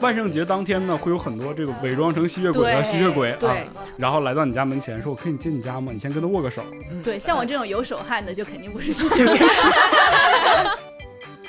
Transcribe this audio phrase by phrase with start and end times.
[0.00, 3.56] 万圣节当天呢，会有很多这个伪装成吸血鬼的吸血鬼啊，
[3.98, 6.62] 然后来到你家门前，说：“我可以进你家吗？”你先跟他握个手。
[7.04, 9.36] 对，像我这种有手汗的，就肯定不是吸血鬼。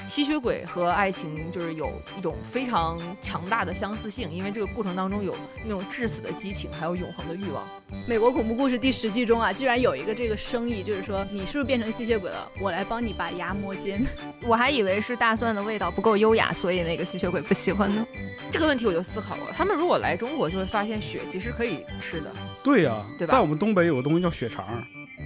[0.09, 7.63] 吸血鬼和爱情就是有一种非常强大的相似性，因为这个过程当中有那种致死的激情，还有永恒的欲望。
[8.07, 12.51] 美国恐怖故事第十季中啊，居然有一个这个生意，就是说你是不是变成吸血鬼了？
[12.59, 14.03] 我来帮你把牙磨尖。
[14.47, 18.03] 我还以为是大蒜的味道不够优雅，所以那个吸血鬼不喜欢呢。
[18.51, 22.31] 这个问题我就思考过，他们如果来中国，就会发现血其实可以吃的。”
[22.63, 24.65] 对呀、对吧在我们东北有个东西叫血肠，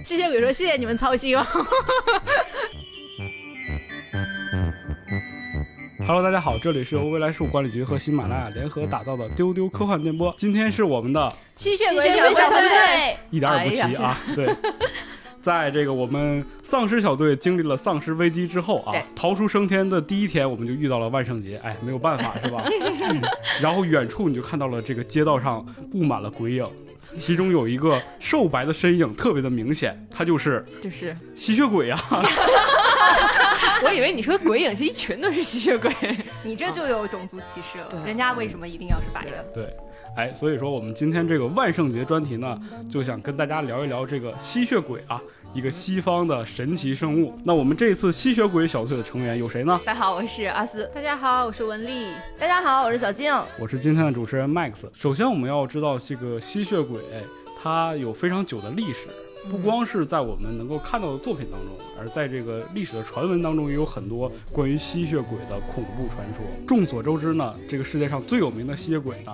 [0.04, 1.42] 吸血鬼说：“谢谢你们操心哦。
[6.06, 10.34] Hello，大家好，这里是由未来事务管理局和喜马拉雅联合打造的丢丢科幻电波。
[10.36, 14.54] 今天是我们的”吸血鬼小团团队，一点儿也不齐啊，对。
[15.40, 22.62] 在这个我们丧尸小队经历了丧尸危机之后啊，逃出升天的第一天，我们就遇到了万圣节，哎，没有办法是吧？
[23.08, 23.22] 嗯。
[23.62, 26.66] 然后远处你就看到了这个街道上布满了鬼影，
[27.16, 31.98] 其中有一个瘦白的身影特别的明显，他就是就是吸血鬼啊！
[33.84, 35.92] 我以为你说鬼影是一群都是吸血鬼。
[36.42, 37.86] 你这就有种族歧视了。
[37.90, 39.44] 对人家为什么一定要是白的？
[39.52, 39.76] 对，
[40.16, 42.58] 哎，所以说我们今天这个万圣节专题呢，
[42.90, 45.20] 就想跟大家聊一聊这个吸血鬼啊，
[45.54, 47.32] 一个西方的神奇生物。
[47.44, 49.80] 那我们这次吸血鬼小队的成员有谁呢？
[49.86, 50.90] 大家好，我是阿斯。
[50.92, 52.08] 大家好，我是文丽。
[52.36, 53.32] 大家好，我是小静。
[53.60, 54.84] 我是今天的主持人 Max。
[54.92, 57.00] 首先，我们要知道这个吸血鬼，
[57.56, 59.06] 它有非常久的历史，
[59.48, 66.44] 不光是在我们能够看到的作品当中，而在这个历史的传闻当中，也有很多关于吸血鬼的恐怖传说。
[66.66, 69.32] 众所周知呢，这个世界上最有名的吸血鬼呢，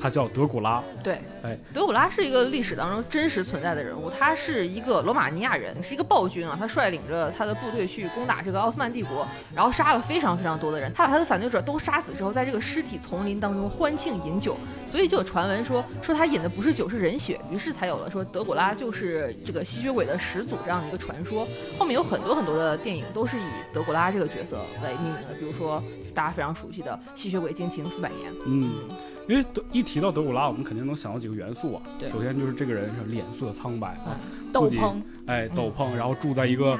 [0.00, 0.82] 他叫德古拉。
[1.02, 21.46] 对，哎，德古拉是一个历史当中真实存在的人物，他是一个罗马尼亚人，是一个暴君啊，他率领着他的部队去攻打这个奥斯曼帝国，然后杀了非常非常多的人，他把他的反对者都杀死之后，在这个尸体丛林当中欢庆饮酒，所以就有传闻说说他饮的不是酒是人血，于是才有了说德古拉就是这个吸血鬼的始祖这样的一个传说。
[21.78, 25.82] 后面有很多很多的电影都是以德古拉这个角色为命名的，比如说
[26.14, 28.32] 大家非常熟悉的《吸血鬼惊情四百年》。
[28.46, 28.88] 嗯，
[29.28, 31.82] 因为德一提到德古拉，我们肯定能想到几个元素啊。
[31.98, 34.18] 对首先就是这个人是脸色苍白啊，
[34.52, 36.78] 自己斗篷，哎斗篷，然后住在一个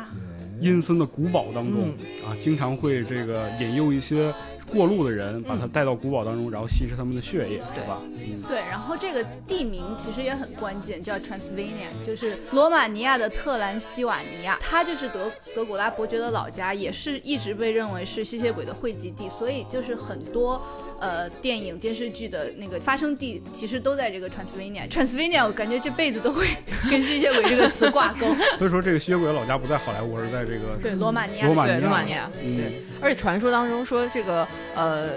[0.61, 4.33] 阴森的古堡当中、嗯啊，经常会这个引诱一些
[4.73, 8.01] 过路的人，把他带到古堡当中，然后吸食他们的血液，对是吧？
[8.03, 20.61] 嗯，对，然后这个地名其实也很关键，叫 Transylvania，就是罗马尼亚的特兰西瓦尼亚，它就是德德古拉伯爵的老家，也是一直被认为是吸血鬼的汇集地，所以就是很多
[21.01, 24.89] 呃电影电视剧的那个发生地其实都在这个 Transylvania。
[24.89, 26.47] Transylvania 我感觉这辈子都会
[26.91, 28.27] 跟吸血鬼这个词挂钩。
[28.59, 35.11] 所以说这个吸血鬼的老家不在好莱坞，而是在这个对，罗马尼亚罗马尼亚对罗马尼亚，嗯对，而且传说当中说这个呃。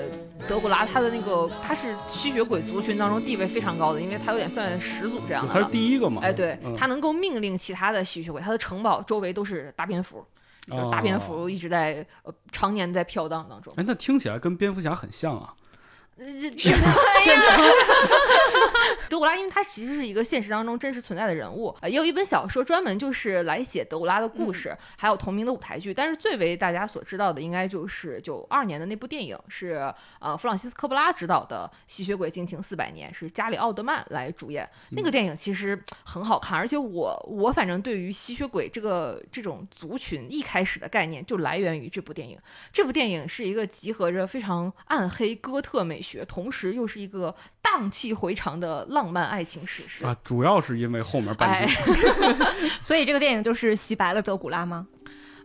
[0.47, 5.65] 德古拉他的那个他是吸血鬼族群当中地位非常高的，因为他有点算始祖这样的他是。
[5.65, 6.21] 第一个嘛？
[6.23, 10.25] 哎，对嗯，他能够命令其他的吸血鬼，他的城堡周围都是大蝙蝠，
[10.65, 13.73] 就是大蝙哦蝠一直在呃常年在飘荡当中。
[13.75, 15.53] 哎，那听起来跟蝙蝠侠很像啊。
[16.57, 16.77] 什么？
[19.09, 25.93] 德古拉，因为他其实是一个现实当中真实存在的人物，呃，也有一本小说专门就是来写德古拉的故事，还有同名的舞台剧。
[25.93, 34.67] 但是最为大家所知道的，应该就是九二年的那部电影，是呃弗朗西斯科布拉执导的《吸血鬼惊情四百年》，是加里奥德曼来主演。
[34.91, 42.37] 那个电影其实很好看，而且我我反正对于吸血鬼这个这种族群一开始的概念就来源于这部电影。
[42.71, 50.05] 这部电影是一个集合着非常暗黑哥特美学，同时又是一个荡气回肠的浪漫爱情史诗。
[50.05, 51.73] 啊，主要是因为后面半哎句，，
[52.81, 54.87] 所以这个电影就是洗白了德古拉吗？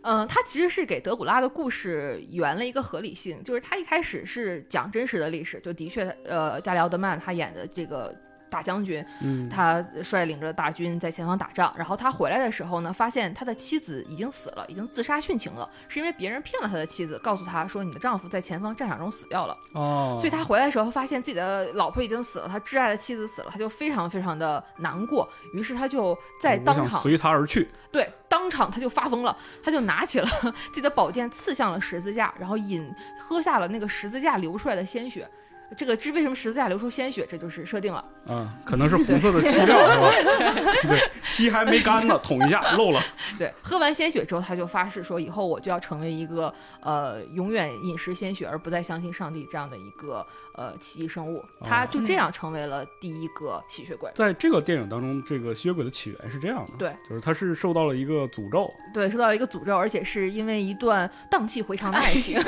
[0.07, 8.13] 嗯，他其实是给德古拉的故事圆了一个合理性，就是他一开始是讲真实的历史，就的确，呃，加里奥德曼他演的这个
[8.55, 19.57] 大将军，嗯，他率领着大军在前方打仗，然后他回来的时候呢，发现他的妻子已经死了，已经自杀殉情了，是因为别人骗了他的妻子，告诉他说你的丈夫在前方战场中死掉了。
[19.73, 27.67] 哦，所以他回来的时候，发现自己的老婆已经死了，他挚爱的妻子死了，他就非常非常的难过，于是他就在当场随他而去。
[27.91, 30.27] 对，当场他就发疯了，他就拿起了
[30.71, 35.29] 自己的宝剑刺向了十字架，然后饮喝下了那个十字架流出来的鲜血。
[35.77, 38.03] 这个知为什么十字架流出鲜血，这就是设定了。
[38.27, 40.11] 啊，可能是红色的漆料是吧？
[40.87, 43.01] 对，漆还没干呢，捅一下漏了。
[43.37, 50.25] 对，喝完鲜血之后，他就发誓说，以后我就要成为一个呃永远饮食鲜血而不再相信上帝这样的一个
[50.55, 51.43] 呃奇异生物。
[51.63, 54.11] 他就这样成为了第一个吸血鬼。
[54.15, 62.39] 在这个电影当中，这个吸血鬼的起源是这样的，对，就是他是受到了一个诅咒，对，受到一个诅咒，而且是因为一段荡气回肠的爱情。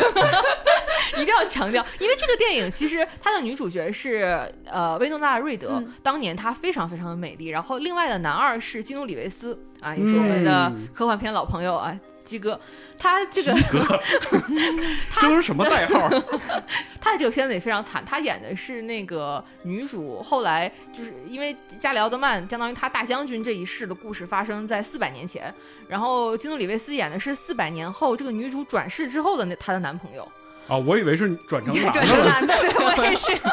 [1.21, 11.97] 一定要强调，因为这个电影其实它的女主角是呃薇诺娜瑞德，嗯当年她非常非常的美丽，然后另外的男二是基努里维斯啊，也是我们的嗯科幻片老朋友啊。
[12.27, 12.59] 鸡哥，
[12.97, 13.55] 他这个
[15.15, 16.09] 这都是什么代号？
[16.99, 25.53] 他的这个片子也非常惨，他演的是那个女主，后来就是因为加里奥德曼相当于他大将军这一世的故事发生在四百年前，
[25.87, 30.29] 然后基努里维斯演的是四百年后这个女主转世之后的那她的男朋友，
[30.67, 33.31] 啊，我以为是转成男转的对我也是。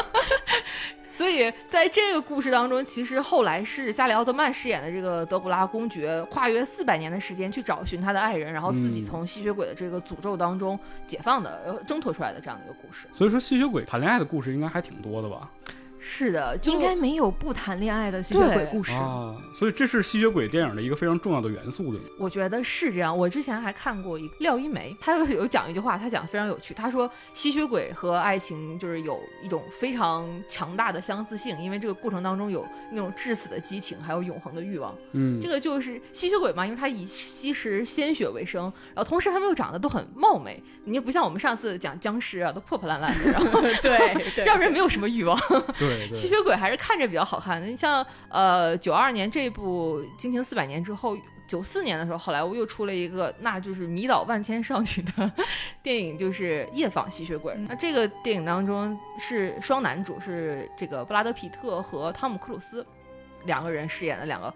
[1.12, 10.76] 所以在这个故事当中，其实后来是加里奥特曼饰演的这个德古拉公爵，跨越四百年的时间去找寻他的爱人，然后自己嗯从吸血鬼的这个诅咒当中
[11.06, 13.06] 解放的，呃，挣脱出来的这样的一个故事。
[13.12, 15.48] 所以说，吸血鬼谈恋爱的故事应该还挺多的吧？
[16.06, 18.92] 是的，就应该没有不谈恋爱的吸血鬼故事。
[18.92, 22.04] 啊，所以这是吸血鬼电影的一个非常重要的元素，对吗？
[22.18, 23.16] 我觉得是这样。
[23.16, 26.74] 我之前还看过一个廖一梅，她有 有讲一句话，她讲的非常有趣。
[26.74, 34.94] 她说吸血鬼和爱情就是有一种非常强大的相似性，因为这个过程当中有那种致死的激情，还有永恒的欲望。
[35.12, 38.64] 嗯这，个就是吸血鬼嘛，因为他以吸食鲜血为生，
[38.94, 45.38] 然后同时他们又长得都很貌美，你也不像我们上次讲僵尸啊，都破破烂烂的，然后对 对， 让人没有什么欲望。
[45.78, 46.14] 对对。
[46.14, 47.66] 吸血鬼还是看着比较好看的。
[47.66, 54.86] 你像呃九二年这部《惊情四百年》之后，九四年的时候，好莱坞又出了一个那就是迷倒万千少女
[55.16, 55.32] 的
[55.82, 57.52] 电影，就是《夜访吸血鬼》。
[57.56, 62.86] 嗯那这个电影当中是双男主，是这个布拉德皮特和汤姆克鲁斯
[63.44, 64.52] 两个人饰演的两个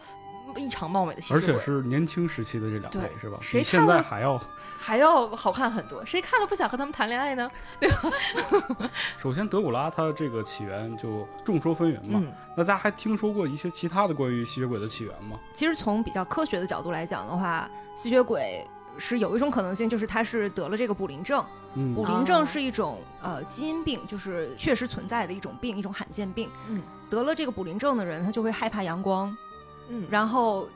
[0.57, 3.39] 异常貌美的吸而血鬼，且是年轻时期的这两位是吧？
[3.41, 4.41] 谁比现在还要。
[4.81, 6.05] 还要好看很多。
[6.07, 7.51] 谁看了不想和他们谈恋爱呢？
[7.81, 12.21] 对吧 首先，德古拉他这个起源就众说纷纭嘛。
[12.23, 15.39] 嗯，那大家还听说过一些其他的关于吸血鬼的起源吗？
[15.53, 18.67] 其实从比较科学的角度来讲的话，吸血鬼
[18.97, 21.45] 是有一种可能性，就是他是得了这个卟啉症。
[21.75, 26.49] 嗯卟啉症是一种呃基因病，就是确实存在的一种病，一种罕见病。
[26.69, 26.81] 嗯，
[27.11, 29.37] 得了这个卟啉症的人，他就会害怕阳光，
[29.89, 30.69] 嗯，然后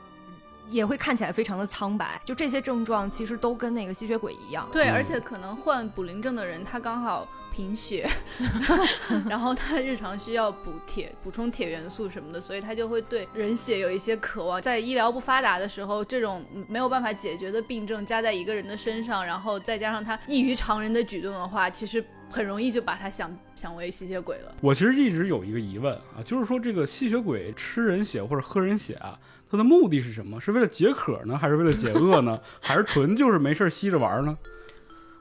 [0.69, 2.21] 也会看起来非常的苍白。
[2.25, 4.67] 就这些症状其实都跟那个吸血鬼一样。
[4.71, 8.09] 对，嗯而且可能患卟啉症的人，他刚好贫血，
[9.29, 14.61] 然后他日常需要补铁、补充铁元素什么的，所以他就会对人血有一些渴望。
[14.61, 24.55] 在医疗不发达的时候，这种没有办法解决的病症加在一个人的身上，然后再加上他异于常人的举动的话，其实很容易就把他想想为吸血鬼了。
[24.59, 29.19] 我其实一直有一个疑问啊，就是说这个吸血鬼吃人血或者喝人血啊，
[29.53, 30.41] 它的目的是什么？
[30.41, 32.39] 是为了解渴呢，还是为了解饿呢？
[32.59, 34.35] 还是纯就是没事儿吸着玩呢？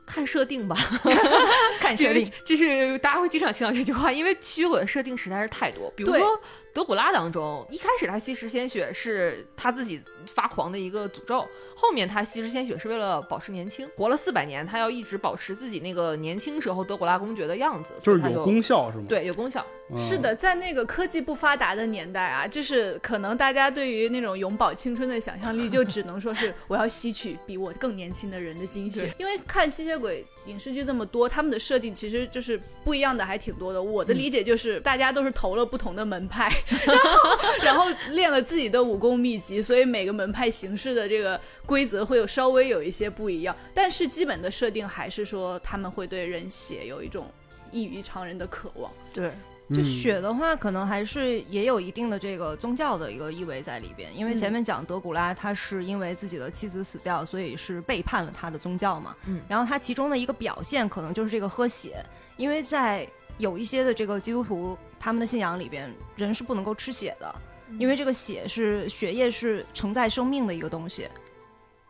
[0.06, 0.74] 看设定吧。
[1.82, 5.92] 看设定，就是大家会经常听到这句话，因为吸血鬼的设定实在是太多。
[5.96, 6.40] 比如说
[6.72, 19.04] 德古拉当中，一开始他吸食鲜血是他自己发狂的一个诅咒，后面他吸食鲜血是为了保持年轻，活了四百年，他要一直保持自己那个年轻时候德古拉公爵的样子，就是有功效是吗？
[19.08, 19.64] 对有功效。
[19.90, 29.12] 嗯，是的，在那个科技不发达的年代啊，就是可能大家对于那种永葆青春的想象力，就只能说是我要吸取比我更年轻的人的精血。
[29.18, 33.82] 因为看吸血鬼影视剧这么多，他们的设定其实就是不一样的，还挺多的。
[33.82, 36.50] 我的理解就是，大家都是投了不同的门派，
[36.84, 47.30] 然后然后练了自己的武功秘籍，所以每个门派形式的这个规则会有稍微有一些不一样，但是基本的设定还是说他们会对人血有一种
[47.70, 48.90] 异于常人的渴望。
[49.12, 49.32] 对，嗯
[49.70, 59.16] 就血的话，可能还是也有一定的这个宗教的一个意味在里边，因为嗯前面讲德古拉他是因为自己的妻子死掉，所以是背叛了他的宗教嘛。
[59.26, 62.04] 嗯然后他其中的一个表现可能就是这个喝血，
[62.36, 67.34] 因为在有一些的这个基督徒他们的信仰里边，人是不能够吃血的，
[67.78, 71.08] 因为这个血是血液是承载生命的一个东西，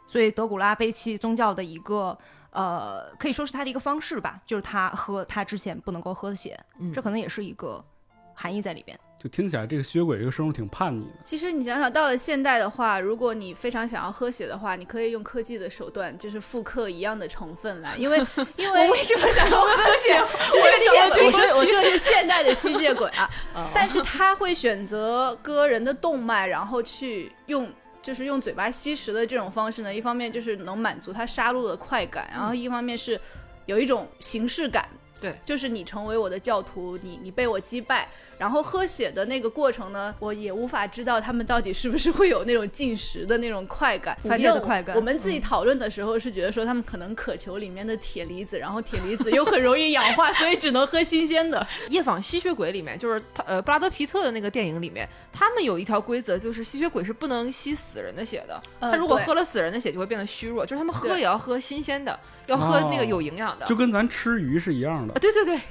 [0.07, 2.17] 所以德古拉背弃宗教的一个。
[2.53, 7.85] 呃，可以说是他的一个方式吧，就是他喝他之前不能够喝的血，嗯这可能也是一个
[8.35, 8.99] 含义在里边。
[9.19, 11.13] 就听起来这个吸血鬼这个生物挺叛逆的。
[11.25, 18.19] 其实你想想，到了现代的话，如果你非常想要喝血的话，你可以用科技的手段，就是复刻一样的成分来， 因为
[18.57, 20.21] 因为为什么想要喝血？
[20.51, 27.73] 就是吸血鬼，我说我说的是现代的吸血鬼啊，嗯 但是他会选择割人的动脉，然后去用。
[28.03, 33.19] 就是用嘴巴吸食的这种方式呢，一方面就是能满足他杀戮的快感，然后一方面是
[33.67, 34.89] 有一种形式感，
[35.21, 38.09] 对，就是你成为我的教徒，你你被我击败，
[38.39, 44.17] 然后喝血的那个过程呢，我也无法知道他们到底是不是会有那种进食的那种快感。
[44.21, 51.67] 反正快感我们自己讨论的时候是觉得说他们可能渴求里面的铁离子，然后铁离子 又很容易氧化，所以只能喝新鲜的。
[51.91, 58.61] 《夜访吸血鬼》里面，就是他呃布拉德皮特的那个电影里面，他们有一条规则，就是吸血鬼是不能吸死人的血的。
[58.81, 60.65] 呃他如果喝了死人的血，就会变得虚弱。
[60.65, 63.67] 就是他们喝也要喝新鲜的，要喝那个哦有营养的。
[63.67, 65.19] 就跟咱吃鱼是一样的啊，。
[65.21, 65.61] 对对对。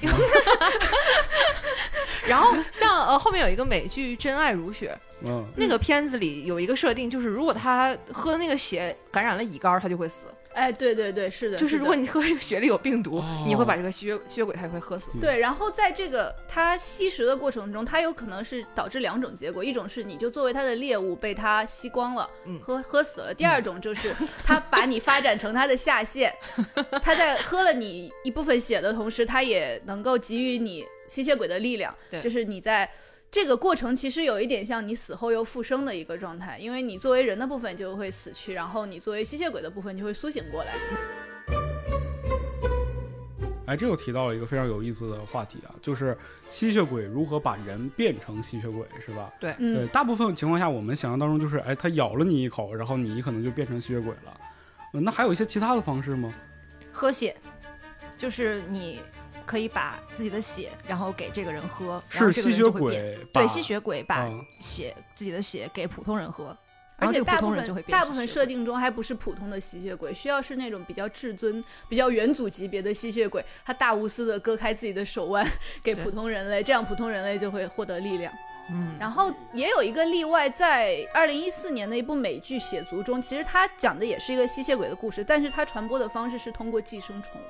[2.28, 10.26] 然后像呃后面有一个美剧《真爱如雪》，嗯，那个片子里有一个设定，就是如果他喝那个血感染了乙肝，他就会死。
[10.54, 15.08] 哎，对对对，是的，就是如果你喝这个血里有病毒，哦你会把这个吸血吸血鬼他也会喝死。
[15.18, 24.14] 对，然后在这个他吸食的过程中，他有可能是导致两种结果，一种是你就作为他的猎物被他吸光了，嗯喝喝死了；第二种就是
[24.44, 26.30] 他把你发展成他的下线，
[27.00, 32.90] 他在喝了你一部分血的同时，他也能够给予你吸血鬼的力量，对就是你在。
[33.34, 40.74] 这个过程其实有一点像你死后又复生的一个状态，因为你作为人的部分就会死去，然后你作为吸血鬼的部分就会苏醒过来。
[43.64, 46.14] 哎，这又提到了一个非常有意思的话题啊，就是
[46.50, 49.32] 吸血鬼如何把人变成吸血鬼，是吧？
[49.40, 54.40] 对，嗯，大部分情况下，我们想象当中就是，哎，他咬了你一口，然后你可能就变成吸血鬼了。
[54.92, 56.30] 嗯，那还有一些其他的方式吗？
[56.92, 57.34] 喝血，
[58.18, 59.00] 就是你
[59.42, 63.02] 可以把自己的血，然后给这个人喝，然后这个是吸血人就会变。
[63.02, 64.44] 鬼对吸血鬼把嗯。
[64.60, 66.56] 血、自己的血给普通人喝，
[66.96, 75.44] 而且大部分大部分设定中还不是普通的吸血鬼，需要是那种比较至尊、比较元祖级别的吸血鬼，他大无私的割开自己的手腕
[75.82, 78.32] 给普通人类，这样普通人类就会获得力量。
[78.70, 87.40] 嗯，然后也有一个例外，在二零一四年的一部美剧《血族》中，其实它讲的也是一个吸血鬼的故事，但是它传播的方式是通过寄生虫。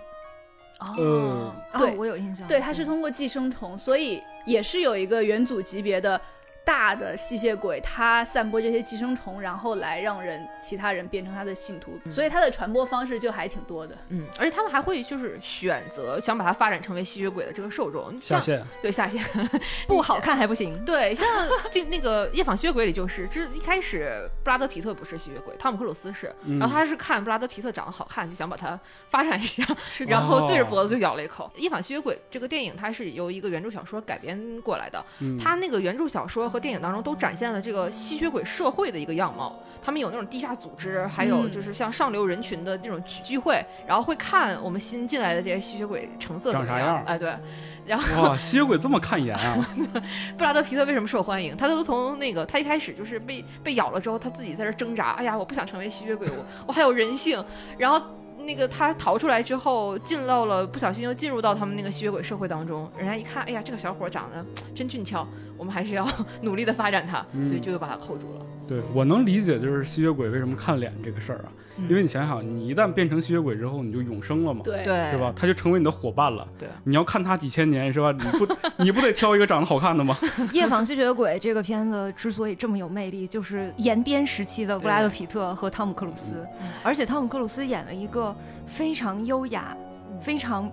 [0.99, 6.21] 呃，对哦，我有印象，对，它是通过寄生虫，所以也是有一个元祖级别的
[6.65, 13.97] 大的吸血鬼，他散播这些寄生虫，然后来让人其他人变成他的信徒，所以它的传播方式就还挺多的。
[14.09, 18.21] 嗯，而且他们还会就是选择想把它发展成为吸血鬼的这个受众。
[18.21, 18.63] 下线。
[18.81, 19.25] 对下线，
[19.87, 20.85] 不好看还不行。
[20.85, 21.27] 对，像
[21.71, 26.59] 这那个《夜访吸血鬼》里就是，这一开始布拉德皮特不是吸血鬼，汤姆克鲁斯是，嗯。
[26.59, 28.79] 然后他是看布拉德皮特长得好看，就想把它
[29.09, 31.51] 发展一下，是然后对着哦脖子就咬了一口。
[31.61, 39.57] 《夜访吸血鬼》这个电影它是由一个原著小说改编过来的，嗯，它那个原著小说和电影当中都展现了这个吸血鬼社会的一个样貌。
[39.85, 47.35] 他们有那种地下组织，还有嗯就是像上流人群的那种聚聚会，然后会看我们新进来的这些吸血鬼成色怎么长啥样哎，对。
[47.85, 49.69] 然后哇，吸血鬼这么看颜啊！
[50.39, 51.57] 布拉德皮特为什么受欢迎？
[51.57, 55.11] 他都从那个他一开始就是被被咬了之后，他自己在这挣扎。
[55.13, 57.45] 哎呀，我不想成为吸血鬼，我我还有人性。
[57.77, 58.01] 然后
[58.39, 62.89] 那个他逃出来之后，进到了不小心又进入到他们那个吸血鬼社会当中。
[62.97, 64.45] 人家一看，哎呀，这个小伙长得
[64.77, 65.27] 真俊俏，
[65.63, 66.05] 我们还是要
[66.41, 68.45] 努力的发展它，嗯所以就又把它扣住了。
[68.67, 75.33] 对我能理解，就是吸血鬼为什么看脸这个事儿啊，嗯因为你想想，你一旦变成吸血鬼之后，你就永生了嘛，对对，是吧？
[75.37, 76.45] 他就成为你的伙伴了。
[76.59, 78.11] 对，你要看他几千年，是吧？
[78.11, 80.19] 你不你不得挑一个长得好看的吗？
[80.53, 88.35] 《夜访吸血鬼》这个片子之所以这么有魅力，就是延边时期的布拉德皮特和汤姆克鲁斯，嗯而且汤姆克鲁斯演了一个
[88.67, 89.87] 非常优雅、嗯
[90.21, 90.71] 非常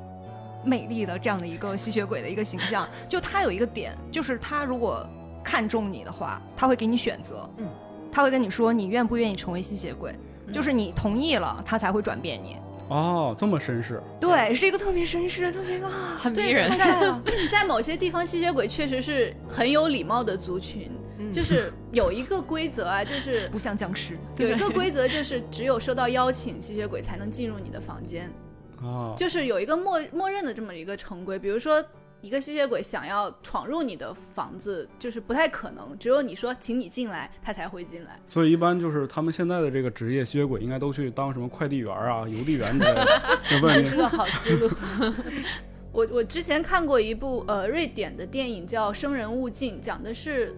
[0.63, 2.87] 美丽的这样的一个吸血鬼的一个形象。
[3.07, 5.07] 就他有一个点，就是他如果
[5.43, 7.67] 看中你的话，他会给你选择，嗯，
[8.11, 10.13] 他会跟你说你愿不愿意成为吸血鬼，
[10.51, 12.57] 就是你同意了，他才会转变你。
[12.89, 16.75] 哦，这么绅士，对，是一个特别绅士、特别啊，很迷人。
[16.75, 17.13] 在。
[17.51, 28.27] 在某些地方，吸血鬼确实是很有礼貌的族群，嗯就是有一个规则啊，就是不像僵尸，有一个规则，就是只有收到邀请，吸血鬼才能进入你的房间。
[28.81, 31.83] 啊，就是有一个默默认的这么一个成规，比如说。
[32.21, 38.19] 一个吸血鬼想要闯入你的房子，就是不太可能，只有你说请你进来，他才会进来。
[38.27, 43.07] 所以一般就是他们现在的这个职业吸血鬼，应该都去当什么快递员啊、邮递员之类的。
[43.50, 44.69] 这是个好思路。
[45.93, 50.53] 我我之前看过一部呃瑞典的电影叫《生人勿近》，讲的是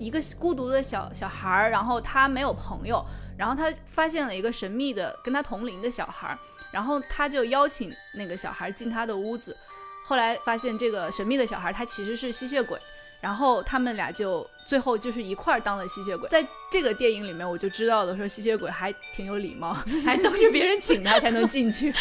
[0.00, 3.00] 一个孤独的小小孩儿，然后他没有朋友，
[3.38, 6.38] 然后他发现了一个神秘的跟他同龄的小孩儿，
[6.74, 9.56] 然后他就邀请那个小孩进他的屋子，
[10.04, 12.76] 后来发现这个神秘的小孩他其实是吸血鬼，
[13.20, 16.28] 然后他们俩就最后就是一块儿当了吸血鬼。
[16.28, 19.72] 在这个电影里面，我就知道了，说吸血鬼还挺有礼貌，
[20.04, 21.94] 还等着别人请他才能进去。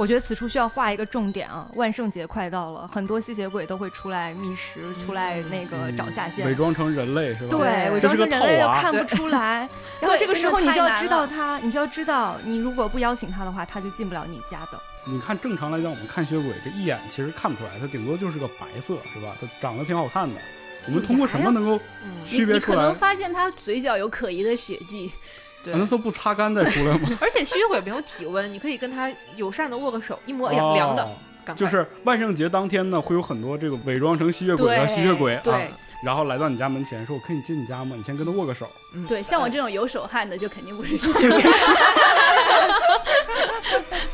[0.00, 6.46] 我觉得此处需要画一个重点啊，万圣节快到了，很多吸血鬼都会出来觅食，出来那个找下线。
[6.46, 7.50] 伪装成人类是吧？
[7.50, 9.68] 对，伪装成人类又看不出来，
[10.00, 14.80] 然后这个时候你就要知道他，你就要知道，你如果不邀请他的话，他就进不了你家的。
[15.04, 19.36] 你看，正常来讲，我们看吸血鬼这一眼其实看不出来，他顶多就是个白色，是吧？
[19.38, 20.40] 他长得挺好看的。
[20.86, 22.76] 我们通过什么能够嗯，你区别出来？
[22.78, 25.80] 你可能发现他嘴角有可疑的血迹，对难。
[25.80, 27.18] 道都不擦干再出来吗？
[27.20, 35.70] 而且吸血鬼没有体温，你可以跟他友善的握个手，一摸，哎呀，凉的哦，就是万圣节当天呢，会有很多这个伪装成吸血鬼的吸血鬼啊对，
[36.04, 37.94] 然后来到你家门前，说：“我可以进你家吗？
[37.96, 38.68] 你先跟他握个手。
[38.94, 41.42] 嗯对，像我这种有手汗的就肯定不是吸血鬼。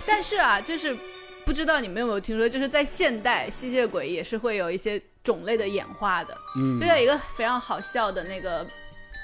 [0.06, 0.96] 但是啊，就是
[1.44, 8.66] 不知道你们有没有听说，就是在现代吸血鬼也是会有一些种类的演化的。”嗯就，在一个非常好笑的那个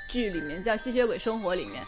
[0.08, 1.82] 剧里面叫《吸血鬼生活》里面，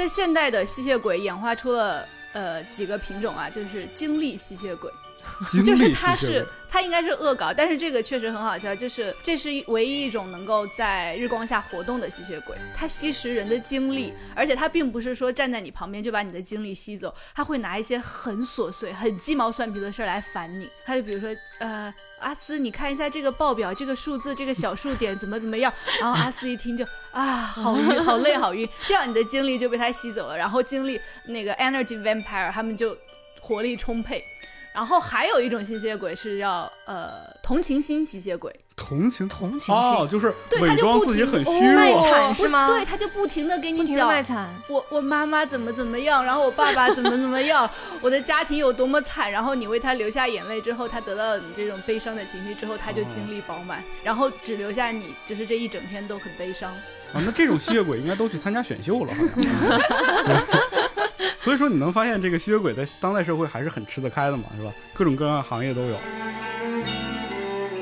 [0.00, 4.90] 在现代的吸血鬼演化出了呃几个品种啊，就是精力吸血鬼。
[5.50, 20.70] 经就是他是吸血鬼它应该是恶搞，但是这个确实很好笑，就是这是唯一一种能够在日光下活动的吸血鬼，它吸食人的精力，而且它并不是说站在你旁边就把你的精力吸走，他会拿一些很琐碎、很鸡毛蒜皮的事儿来烦你。
[20.86, 32.96] 他就比如说，呃，阿斯，你看一下这个报表，这个数字，这个小数点怎么怎么样，然后阿斯一听就啊，好晕，好累，好晕，这样你的精力就被他吸走了，然后精力那个 energy vampire 他们就
[33.40, 34.24] 活力充沛。
[34.72, 42.02] 然后还有一种吸血鬼是叫呃同情心吸血鬼，同情同情心哦，心，就是对他伪装自己就不停地很虚卖弱。
[42.02, 42.68] 惨是吗？
[42.68, 44.48] 对，他就不停的给你不停的讲卖惨。
[44.68, 47.68] 我我妈妈怎么怎么样，然后我爸爸怎么怎么样，
[48.00, 56.72] 我的家庭有多么惨，然后你为他流下眼泪之后，他得到了你这种悲伤的情绪之后，他就精力饱满，然后只留下你，就是这一整天都很悲伤。
[57.12, 60.46] 啊，那这种吸血鬼应该都去参加选秀了，好像。
[61.40, 64.70] 对所以说，你能发现这个吸血鬼在当代社会还是很吃得开的嘛，是吧？
[64.92, 65.96] 各种各样的行业都有。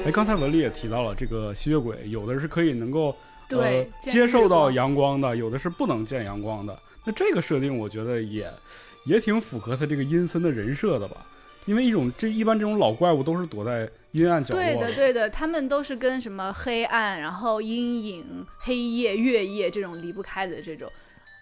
[0.04, 3.14] 哎，刚才文丽也提到了，这个吸血鬼有的是可以能够
[3.48, 6.78] 对呃、接受到阳光的，有的是不能见阳光的。
[7.04, 8.48] 那这个设定，我觉得也
[9.04, 11.26] 也挺符合他这个阴森的人设的吧？
[11.66, 20.90] 因为一种这一般这种老怪物都是躲在阴暗角落对的，对的，他们都是跟什么黑暗，然后阴影、黑夜、月夜这种离不开的这种。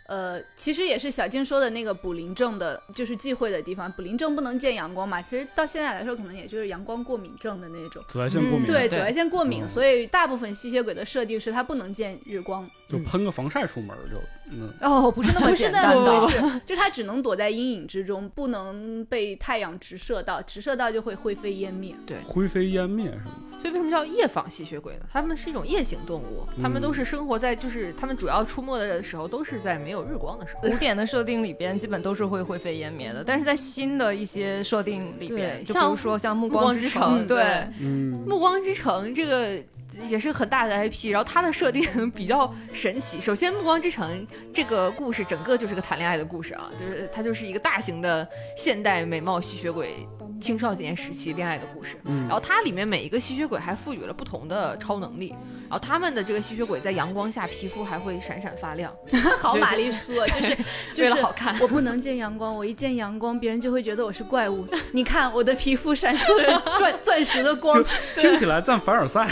[0.08, 3.90] 呃，其实也是小静说的那个补林症的，就是忌讳的地方。
[3.92, 8.02] 补林症不能见阳光嘛，其实到现在来说，可能也就是阳光过敏症的那种。
[8.08, 14.16] 紫外线过敏，嗯对，紫外线过敏，嗯所以大部分吸血鬼的设定是它不能见日光，就喷个防晒出门就
[14.50, 14.72] 嗯。
[14.80, 16.00] 哦，不是那么不是那简单的。
[16.00, 21.94] 么回事，就它只能躲在阴影之中，不能被太阳直射到，直射到就会灰飞烟灭。
[22.06, 23.32] 对灰飞烟灭是吗？
[23.58, 25.06] 所以为什么叫夜访吸血鬼呢？
[25.10, 30.68] 它们是一种夜行动物，它们都是生活在就是它们主要出没的时候都是在没有日光的时候。
[30.68, 39.58] 古典的设定里边，基本都是会灰飞烟灭的，但是在新的一些设定里边，像就比如说像《暮暮光之之城对，对嗯，暮光之城这个
[40.08, 43.20] 也是很大的 IP，然后它的设定 比较神奇。
[43.20, 50.06] 首先，暮光之城这个故事整个就是个谈恋爱的故事啊，就是它就是一个大型的现代美貌吸血鬼
[50.40, 51.98] 青少年时期恋爱的故事。
[52.04, 55.30] 嗯然后它里面每一个吸血鬼还赋予了不同的超能力，
[55.68, 58.92] 然后他们的这个吸血鬼在阳光下皮肤还会闪闪发亮，
[59.40, 60.56] 好玛丽苏啊，就是
[60.92, 61.56] 就为是了好看。
[61.60, 64.66] 我不能见阳光，我一见阳光，别人就会觉得我是怪物。
[64.92, 67.82] 你看我的皮肤闪烁着钻钻石的光，
[68.16, 69.26] 听起来赞凡尔赛。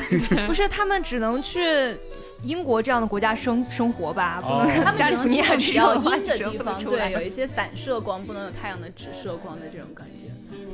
[0.55, 1.99] 不是他们只能去
[2.45, 10.27] 英国这样的国家生生活吧，不哦能他们只能加利福尼亚去比较这 样阴的地方，对，有一些散射光，不能有太阳的直射光的这种感觉。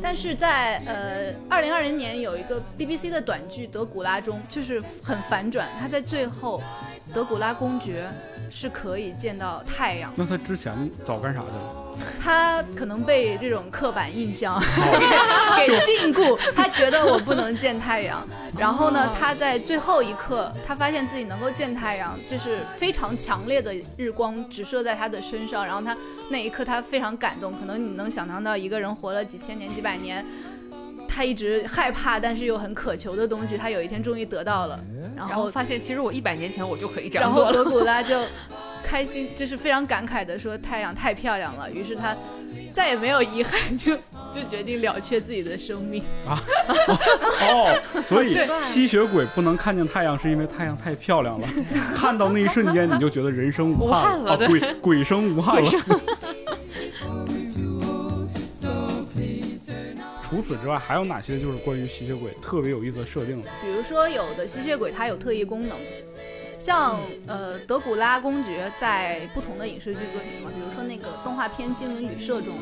[0.03, 6.63] 但是在呃，二零二零年有一个 BBC 的短剧《德古拉》中，就是很反转，他在最后，
[7.15, 8.07] 德古拉公爵
[8.51, 11.80] 是可以见到太阳，那他之前早干啥去了？
[12.21, 14.61] 他可能被这种刻板印象
[15.57, 18.27] 给给 禁锢，他觉得我不能见太阳。
[18.59, 25.65] 然后呢，他在最后一刻，他发现自己能够见太阳，就是非常强烈的日光直射在他的身上。
[25.65, 25.97] 然后他
[26.31, 30.25] 那一刻他非常感动，可能你能想象到一个人活了几千年、几百年。
[31.13, 34.79] 他一直害怕，但是又很渴求的东西，他有一天终于得到了，
[35.17, 37.47] 然然后后发现其实我一百年前我就可以这样做了。
[37.49, 38.21] 后德古拉就
[38.91, 42.17] 开心，就是非常感慨的说太阳太漂亮了，于是他
[42.75, 43.95] 再也没有遗憾，就
[44.33, 46.43] 就决定了却自己的生命啊。
[47.41, 51.49] 哦，所以吸血鬼不能看见太阳，是因为太阳太漂亮了。
[51.95, 55.71] 看到那一瞬间，你就觉得人生无无憾了对鬼鬼生无憾了。
[60.21, 63.47] 除此之外，还有哪些就是关于吸血鬼特别有意思的设定呢？
[63.63, 65.77] 比如说，有的吸血鬼它有特异功能，
[66.61, 72.55] 像呃德古拉公爵在不同的影视剧作品中嘛，比如说那个动画片《精灵旅社》中，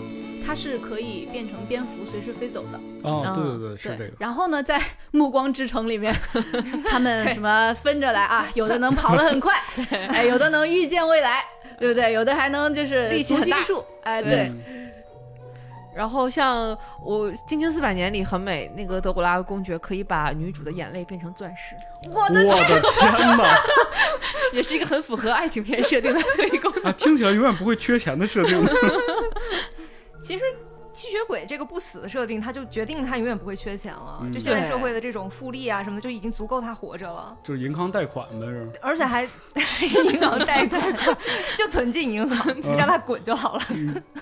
[0.47, 2.79] 他是可以变成蝙蝠随时飞走的。
[3.03, 4.13] 哦，对嗯对对，是这个。
[4.21, 4.79] 然后呢，在
[5.11, 6.15] 《暮光之城》里面，
[6.89, 8.49] 他们什么分着来啊？
[8.55, 11.45] 有的能跑得很快，哎，有的能预见未来，
[11.81, 12.13] 对不对？
[12.13, 14.43] 有的还能就是读心术，哎，对对。
[14.45, 14.78] 嗯
[15.99, 21.75] 然后像我《金星四百年》里很美，那个德古拉公爵可以把女主的眼泪变成钻石，
[22.09, 23.59] 我的我的天哪！
[24.55, 26.85] 也是一个很符合爱情片设定的特异功能。
[26.85, 28.65] 啊，听起来永远不会缺钱的设定。
[30.23, 30.45] 其实
[30.99, 34.19] 吸血鬼这个不死的设定，他就决定他永远不会缺钱了。
[34.21, 38.69] 嗯就现在社会的这种复利啊什么的，就已经足够他活着了，就是银行贷款呗，是。
[38.83, 39.23] 而且还
[40.13, 40.83] 银行贷款，
[41.57, 43.63] 就存进银行，让他滚就好了，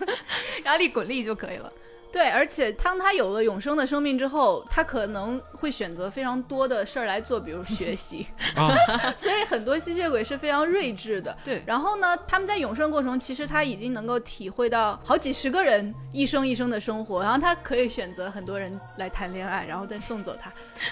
[0.62, 1.72] 让利滚利就可以了。
[2.12, 8.26] 对，而且当他有了永生的生命之后，他可能会选择非常多的事儿来做，比如学习。
[8.56, 8.74] 啊，
[9.16, 11.36] 所以很多吸血鬼是非常睿智的。
[11.44, 20.50] 对然后呢，他们在永生过程，其实他已经能够体会到好几十个人一生一生的生活，然后他可以选择很多人来谈恋爱，然后再送走他。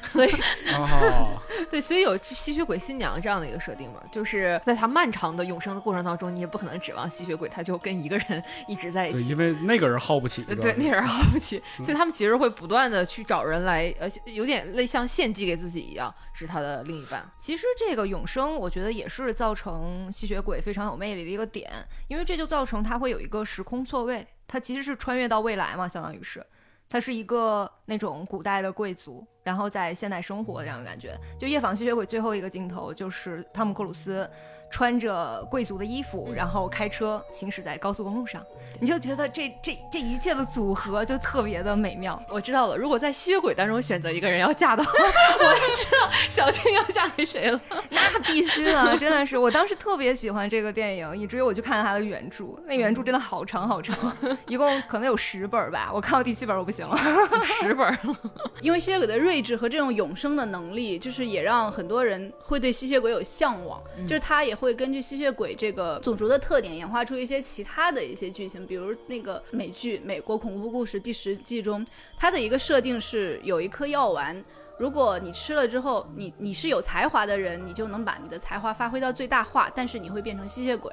[0.09, 0.31] 所以，
[0.73, 9.29] 啊，对，所以有吸血鬼新娘这样的一个设定嘛，就是在他漫长的永生的过程当中，你也不可能指望吸血鬼他就跟一个人一直在一对，起。
[9.31, 10.43] 因为那个人耗不起。
[10.61, 17.25] 对，那人耗不起，所以他们其实会不断的去找人来，呃，有点类像献祭给自己一样，是他的另一半。
[17.39, 21.71] 其实这个永生，我觉得也是造成吸血鬼非常有魅力的一个点，
[22.09, 26.45] 因为这就造成他会有一个时空错位，他其实是穿越到未来嘛，相当于是。
[26.87, 31.19] 他是一个那种古代的贵族，然后在现代生活这样的感觉。
[31.39, 34.29] 就夜访吸血鬼最后一个镜头，就是汤姆克鲁斯
[34.71, 38.43] 穿着贵族的衣服，然后开车行驶在高速公路上，
[38.81, 42.21] 你就觉得这这这一切的组合就特别的美妙。
[42.29, 44.91] 我知道了，如果在吸血鬼当中选择一个人要嫁的话，
[45.39, 47.61] 我就知道小青要嫁给谁了。
[47.91, 52.47] 那必须的，真的是，我当时特别喜欢这个电影，以至于我去看了它的原著。
[52.67, 54.17] 那原著真的好长好长啊，
[54.49, 55.91] 一共可能有十本吧。
[55.93, 56.97] 我看到第七本我不行了。
[57.45, 57.74] 十
[58.63, 63.83] 因为吸血鬼的睿智和这种永生的能力，就是也让很多人会对吸血鬼有向往。
[64.07, 74.43] 就是他也会根据吸血鬼这个种族的特点，演化出一些其他的一些剧情，比如那个美剧《美国恐怖故事》第十季中，它的一个设定是有一颗药丸。
[74.77, 80.93] 如果你吃了之后，你你是有才华的人，你就能把你的才华发挥到最大化，但是你会变成吸血鬼。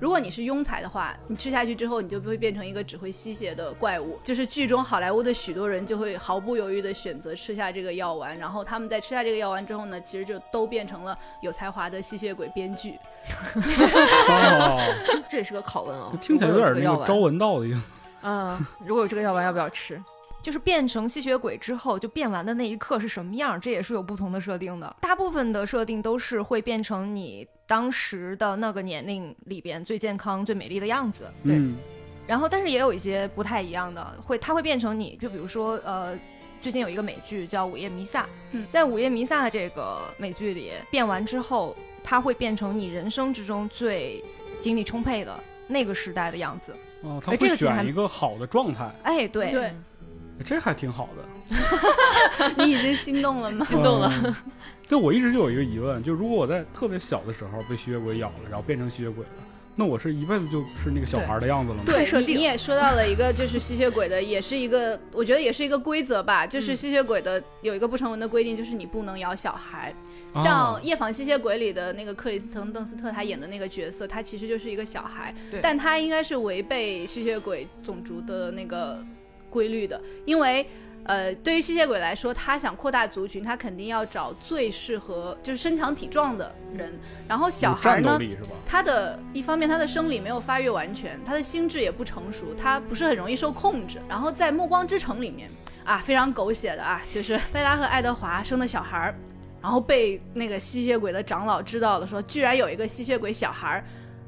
[0.00, 4.18] 如果你是庸才的话，你吃下去之后，你就会变成一个只会吸血的怪物。
[4.24, 12.98] 就是剧中好莱坞的许多人就会毫不犹豫地选择吃下这个药丸，然后他们在吃下这个药丸之后呢，其实就都变成了有才华的吸血鬼编剧。
[14.28, 14.80] 哦，
[15.30, 16.12] 这也是个拷问哦。
[16.20, 17.86] 听起来有点那个招文道的样子。
[18.22, 20.02] 嗯，如果有这个药丸，要不要吃？
[20.42, 24.96] 就是变成吸血鬼之后，就变完的那一刻是什么样，这也是有不同的设定的。
[25.00, 31.30] 大部分的设定都是会变成你当时的那个年龄里边最健康、最美丽的样子。
[31.44, 31.76] 对嗯，
[32.26, 36.16] 然后，但是也有一些不太一样的，会它会变成你，就比如说呃，
[36.62, 38.22] 最近有一个美剧叫《午夜弥撒》，
[38.52, 44.24] 嗯在《午夜弥撒》这个美剧里变完之后，它会变成你人生之中最
[44.58, 46.74] 精力充沛的那个时代的样子。
[47.02, 49.72] 哦，他哎会选一个好的状态，哎，对，对
[50.44, 52.54] 这还挺好的。
[52.64, 53.64] 你已经心动了吗？
[53.64, 54.34] 心动了嗯。
[54.88, 59.30] 对，我一直就有一个疑问，就如果我在特别小的时候被吸血鬼咬了，然后变成吸血鬼了，
[59.76, 61.84] 那我是一辈子就是那个小孩的样子了吗？
[61.86, 69.94] 对你，你也说到了一个就是吸血鬼的，也是一个，我觉得也是一个规则吧，就是嗯吸血鬼的有一个不成文的规定，就是你不能咬小孩。
[70.32, 79.04] 哦像《夜访吸血鬼》里的那个克里斯滕·邓斯特他演的那个角色，他其实就是一个小孩，但他应该是违背吸血鬼种族的那个
[79.50, 80.66] 规律的，因为。
[81.04, 86.92] 呃，对于吸血鬼来说，他想扩大族群，他肯定要找最适合就是身强体壮的人。
[87.26, 88.20] 然后小有孩呢？
[88.66, 93.98] 他的一方面，他的生理没有发育完全，他的心智也不成熟，他不是很容易受控制。
[94.06, 95.50] 然后在《暮光之城》里面
[95.84, 99.14] 啊，非常狗血的啊，就是贝拉和爱德华生的小孩儿，
[99.62, 103.84] 然后被那个吸血鬼的长老知道了，说居然有一个吸血鬼小孩儿，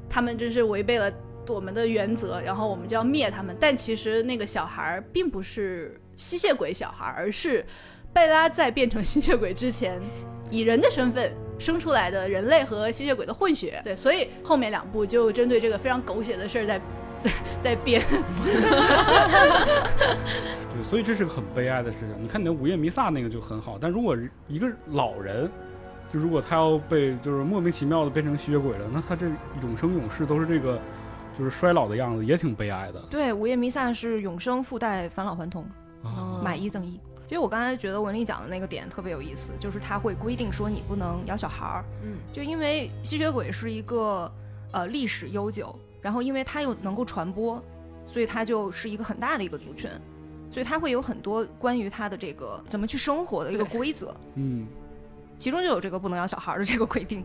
[0.09, 1.09] 他们真是违背了
[1.49, 3.55] 我们的原则，然后我们就要灭他们。
[3.59, 7.65] 但其实那个小孩并不是吸血鬼小孩，而是
[8.13, 9.99] 贝拉在变成吸血鬼之前，
[10.51, 13.81] 以人的身份生出来的人类和吸血鬼的混血。
[13.83, 16.81] 对，所以后面两部就针对这个非常狗血的事儿在
[17.23, 17.31] 在
[17.63, 18.01] 在编。
[20.73, 22.09] 对，所以这是个很悲哀的事情。
[22.21, 25.49] 你看你的《午夜弥撒》那个就很好，但如果一个老人，
[26.11, 29.25] 就如果他要被就是莫名其妙的变成吸血鬼了，那他这
[29.61, 30.79] 永生永世都是这个
[31.37, 32.99] 就是衰老的样子，也挺悲哀的。
[33.09, 35.63] 对，《午夜弥撒》是永生附带返老还童，
[36.03, 36.99] 啊，买一赠一。
[37.25, 44.31] 其实我刚才觉得文丽讲的那个点特别有意思，就是他会规定说你不能养小孩儿，嗯，就因为吸血鬼是一个
[44.71, 47.63] 呃历史悠久，然后因为它又能够传播，
[48.05, 49.89] 所以它就是一个很大的一个族群，
[50.51, 54.67] 所以它会有很多关于它的这个怎么去生活的一个规则，嗯，
[55.37, 57.23] 其中就有这个不能养小孩儿的这个规定。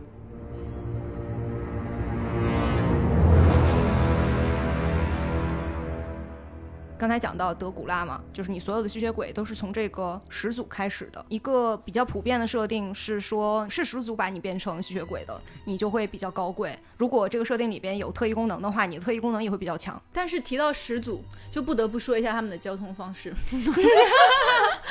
[6.99, 11.25] 刚才讲到德古拉嘛，就是你所有的吸血鬼都是从这个始祖开始的。
[11.29, 16.77] 一个比较普遍的设定是说，是始祖把你变成吸血鬼的，你就会比较高贵。
[16.97, 19.99] 如果这个设定里边有特异功能的话，你的特异功能也会比较强。
[20.11, 23.33] 但是提到始祖，就不得不说一下他们的交通方式，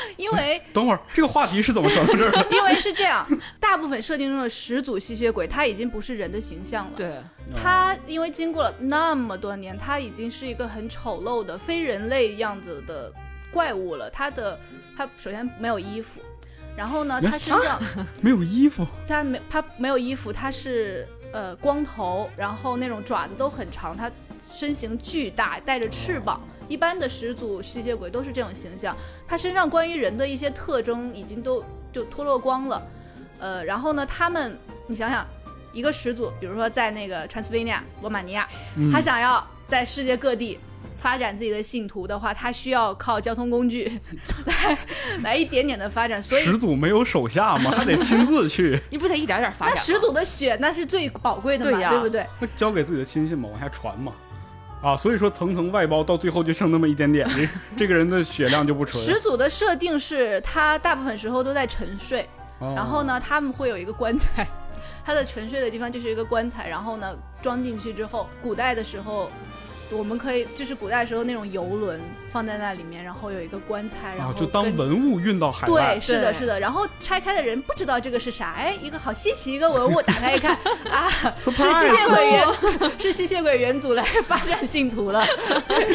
[0.16, 2.46] 因为 等会儿这个话题是怎么转到这儿的？
[2.54, 3.26] 因为是这样，
[3.60, 7.20] 大部分设定中的始祖吸血鬼他已经不是人的形象了，对，
[7.54, 13.12] 他因为经过了那么多年，他已经是一个很丑陋的非人类样子的
[13.52, 14.08] 怪物了。
[14.10, 14.58] 他的
[14.96, 16.20] 他首先没有衣服，
[16.76, 17.80] 然后呢，他身上
[18.20, 24.10] 没有衣服，他没他没有衣服，他是呃光头，然后那种爪子都很长，他
[24.48, 26.40] 身形巨大，带着翅膀。
[26.68, 32.86] 一般的始祖吸血鬼都是这种形象，他身上关于人的一些特征已经都就脱落光了。
[33.40, 35.26] 呃，然后呢，他们你想想，
[35.72, 40.58] 一个始祖，比如说在那个 Transylvania 罗马尼亚，嗯他想要在世界各地
[40.96, 43.90] 发展自己的信徒的话，他需要靠交通工具
[44.46, 44.78] 来
[45.22, 47.72] 来一点点的发展，所以始祖没有手下吗？
[47.76, 49.74] 他得亲自去， 你不得一点点发展？
[49.74, 52.26] 那始祖的血那是最宝贵的嘛，对呀不对？
[52.40, 54.12] 那交给自己的亲信嘛，往下传嘛。
[54.80, 59.02] 啊，所以说层层外包，到最后就剩那么一点点，这 这个人的血量就不纯。
[59.02, 62.28] 始祖的设定是他大部分时候都在沉睡，
[62.60, 63.02] 哦然后？
[63.02, 64.46] 呢，他们会有一个棺材，
[65.04, 69.30] 他的沉睡的地方就是一个棺材，然后呢装进去之后，古代的时候。
[69.90, 71.98] 我们可以就是古代的时候那种游轮
[72.30, 76.00] 放在那里面，然后有一个棺材，然后啊，就当文物运到海外对，。
[76.00, 76.60] 是的，是的。
[76.60, 80.56] 然后拆开的人不知道这个是啥，哎，一个好稀奇一个文物，打开一看
[80.90, 81.08] 啊，
[81.40, 82.46] 是吸血鬼元，
[82.98, 85.26] 是吸血鬼元祖来发展信徒了。
[85.66, 85.88] 对，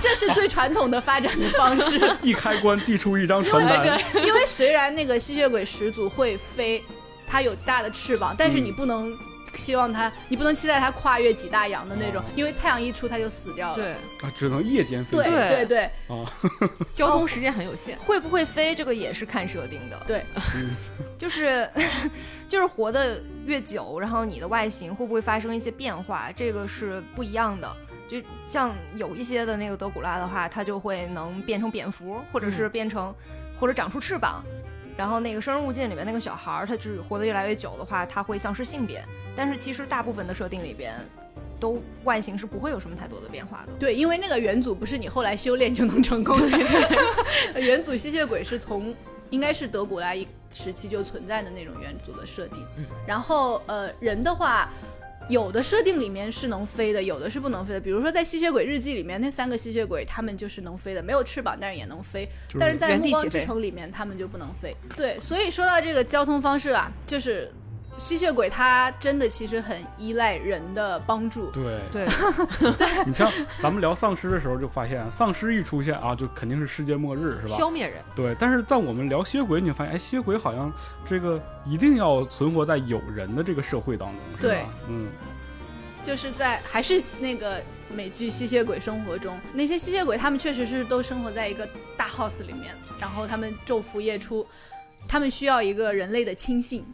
[0.00, 1.98] 这是最传统的发展的方式。
[2.20, 6.82] 一开关递出一张传单，因为虽然那个吸血鬼始祖会飞，
[7.26, 9.16] 它有大的翅膀，但是你不能
[9.54, 13.74] 希望它，你不能期待它跨越几大洋的那种，因为太阳一出它就死掉了。
[13.76, 15.24] 对，啊，只能夜间飞对。
[15.24, 16.24] 对对对啊，
[16.94, 17.98] 交通时间很有限。
[17.98, 20.00] 会不会飞，这个也是看设定的。
[20.06, 20.24] 对，
[21.18, 21.68] 就是
[22.48, 27.76] 就是活得越久，然后你的外形会不会发生一些变化，这个是不一样的。
[28.06, 33.14] 就像有一些的那个德古拉的话，它就会能变成蝙蝠，或者是变成、
[33.58, 34.44] 或者长出翅膀。
[34.96, 39.04] 然后那个《生人勿近》里面那个小孩儿，他就是活得越来越久的话，他会丧失性别。
[39.34, 40.94] 但是其实大部分的设定里边，
[41.58, 43.72] 都外形是不会有什么太多的变化的。
[43.78, 46.58] 对，因为那个元祖不是你后来修炼就能成功的。
[47.60, 48.94] 元祖吸血鬼是从
[49.30, 52.64] 应该是德古拉一时期就存在的那种元祖的设定。
[53.06, 54.68] 然后呃，人的话。
[55.28, 57.80] 有的设定里面是能飞的，有的是不能飞的。
[57.80, 62.28] 比如说在《吸血鬼日记》里面，那三个吸血鬼他们就是能飞的，没有翅膀，但是也能飞。
[62.58, 64.76] 但是在《暮光之城》里面，他们就不能飞。
[64.96, 67.50] 对，所以说到这个交通方式啊，就是
[67.96, 71.50] 吸血鬼他真的其实很依赖人的帮助。
[71.50, 72.06] 对，对，
[73.06, 77.56] 你像咱们聊丧尸的时候就发现，丧尸一出现啊，就肯定是世界末日，是吧？
[77.56, 78.02] 消灭人。
[78.14, 80.72] 对，但是在我们聊吸血鬼，你发现，哎，吸血鬼好像
[81.08, 84.74] 这个一定要存活在有人的这个社会当中，是对吧？
[84.88, 85.08] 嗯，
[86.02, 87.62] 就是在还是那个
[87.94, 94.44] 美剧《吸血鬼生活》中，那些吸血鬼他们确实是都生活在一个大 house 里面，然后他们昼伏夜出，
[95.06, 96.84] 他们需要一个人类的亲信。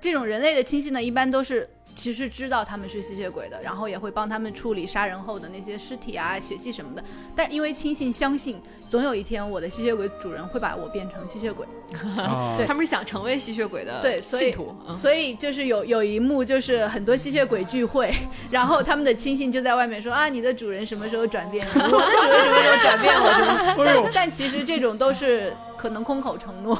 [0.00, 7.02] 这种人类的亲戚呢，一般都是其实知道他们是吸血鬼的，然后也会帮他们处理杀人后的那些尸体啊、血迹什么的。
[7.34, 11.66] 但因为亲信相信，总有一天我的吸血鬼主人会把我变成吸血鬼。
[12.68, 14.76] 他们是想成为吸血鬼的 对所以信徒。
[14.86, 18.14] 嗯所以就是有有一幕，就是很多吸血鬼聚会，
[18.48, 21.66] 然后他们的亲信就在外面说啊，你的主人什么时候转变？
[21.74, 23.34] 我的主人什么时候转变我？
[23.34, 23.82] 什么？
[23.84, 26.78] 但但其实这种都是可能空口承诺。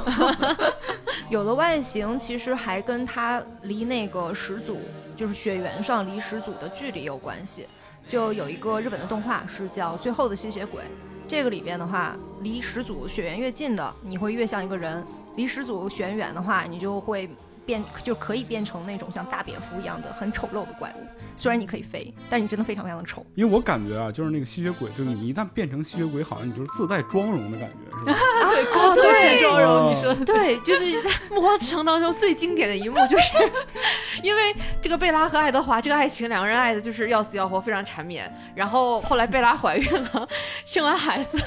[1.29, 4.81] 有了外形其实还跟他离那个始祖，
[5.19, 7.67] 就是血缘上离始祖的距离有关系。
[8.07, 10.83] 就有一个日本的动画是叫《最后的吸血鬼》，
[11.27, 15.03] 这个里边的话，离始祖血缘越近的，你会越像一个人；
[15.35, 17.29] 离始祖血缘远的话，你就会
[17.69, 21.07] 变，就可以变成那种像大蝙蝠一样的很丑陋的怪物。
[21.37, 23.25] 虽然你可以飞，但是你真的非常非常的丑。
[23.35, 28.15] 因为我感觉啊，就是那个吸血鬼，就是你一旦变成吸血鬼，好像你就是自带妆容的感觉，是吧？
[28.51, 33.33] 对，高都市妆容，哦你说的对，就是在《暮光之城》当中最经典的一幕，就是
[34.25, 38.33] 因为这个贝拉和爱德华这个爱情，两个人爱的就是要死要活，非常缠绵。
[38.55, 40.27] 然后后来贝拉怀孕了，
[40.65, 41.39] 生完孩子，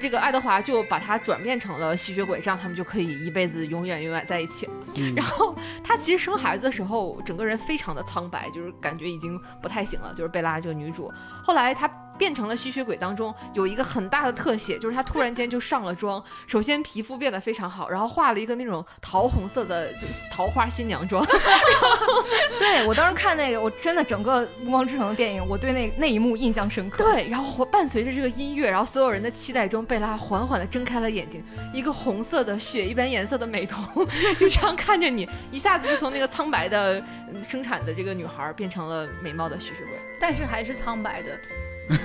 [0.00, 4.68] 这个爱德华就把他转变成了吸血鬼，这样他们就可以一辈子永远永远在一起。
[4.96, 10.12] 嗯然后他其实生孩子的时候，整个人非常的苍白，就是感觉已经不太行了。
[10.14, 11.12] 就是贝拉这个女主，
[11.44, 11.88] 后来她
[12.20, 19.90] 变成了吸血鬼当中有一个很大的特写，就是他突然间就上了妆，首先皮肤变得非常好，然后画了一个那种桃红色的
[20.30, 21.26] 桃花新娘妆
[22.60, 27.02] 对我当时看那个，我真的整个《暮光之城》的电影，我对那那一幕印象深刻。
[27.02, 33.82] 对，然后伴随着这个音乐，然后所有人的期待中，贝拉缓缓地睁开了眼睛，一个红色的血一般颜色的美瞳
[34.36, 37.02] 就这样看着你，一下子就从那个苍白的
[37.32, 39.98] 嗯生产的这个女孩变成了美貌的吸血鬼。
[40.20, 41.30] 但是还是苍白的，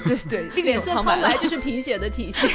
[0.04, 0.18] 对
[0.52, 2.50] 对，脸色种苍白了苍白就是贫血的体现。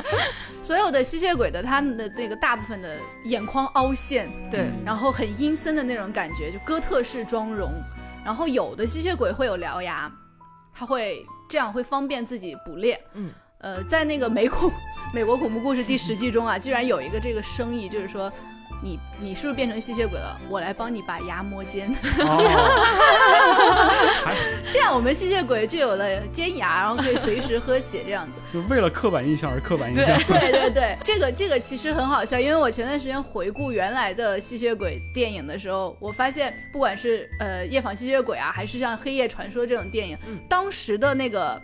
[0.62, 7.70] 所有的吸血鬼的他们的那个大部分的眼眶凹陷，对，然后很阴森的那种感觉，就哥特式妆容。
[8.24, 10.10] 然后有的吸血鬼会有獠牙，
[10.74, 12.98] 他会这样会方便自己捕猎。
[13.12, 14.72] 嗯，呃，在那个美恐
[15.12, 18.32] 美国恐怖故事第十季中啊，居然有一个这个生意，就是说。
[18.84, 20.38] 你你是不是变成吸血鬼了？
[20.50, 21.90] 我来帮你把牙磨尖，
[24.70, 28.38] 这样我们吸血鬼就有了尖牙，然后可以随时喝血这样子。
[28.52, 30.22] 就为了刻板印象而刻板印对象。
[30.24, 41.58] 对对对，这个这个其实很好笑，因为我前段时间回顾原来的吸血鬼电影的时候，我发现不管是呃夜访吸血鬼啊，还是像黑夜传说这种电影，嗯当时的那个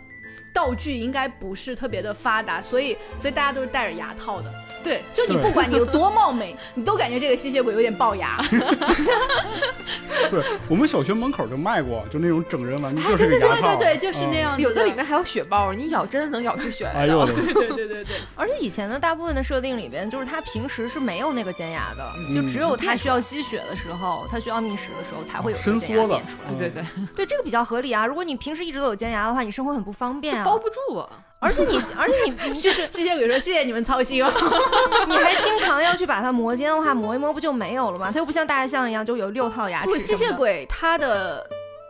[0.55, 4.51] 道具应该不是特别的发达，所以所以大家都是戴着牙套的。
[4.83, 8.37] 对，就你不管你有多貌美， 你都感觉这个吸血鬼有点龅牙。
[10.29, 13.75] 对，我们小学门口就卖过，就那种整人玩具，啊就是个牙套。
[13.75, 14.41] 对对对，就是那嗯。
[14.41, 16.99] 样有的里面还有血包，你咬真的能咬出血来的。
[16.99, 26.51] 哎呦 对对对对对，而且以前的大部分的设定里边，就是他平时是没有那个尖牙的，嗯就只有他需要吸血的时候，他需要觅食的时候才会有伸尖牙缩的变出来。
[26.51, 26.83] 对对对，
[27.15, 28.05] 对，这个比较合理啊。
[28.05, 30.43] 如果你平时一直都有尖牙的话，你生活很不方便啊。
[30.45, 31.09] 包不住啊。
[31.41, 34.31] 而且你， 而且你你就是吸血鬼说谢谢你们操心哦。
[35.09, 38.11] 你还经常要去把它磨尖的话，磨一磨不就没有了吗？
[38.11, 41.45] 它又不像大象一样就有六套牙齿不，吸血鬼它的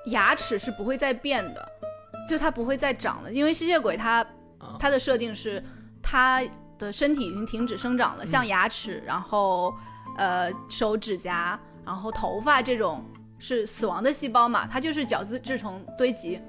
[0.05, 1.69] 牙齿是不会再变的，
[2.27, 4.25] 就它不会再长了，因为吸血鬼它
[4.61, 5.61] 嗯它的设定是
[6.01, 6.41] 它
[6.79, 9.73] 的身体已经停止生长了，嗯像牙齿，然后
[10.17, 13.05] 呃手指甲，然后头发这种
[13.37, 16.41] 是死亡的细胞嘛，它就是角质质层堆积。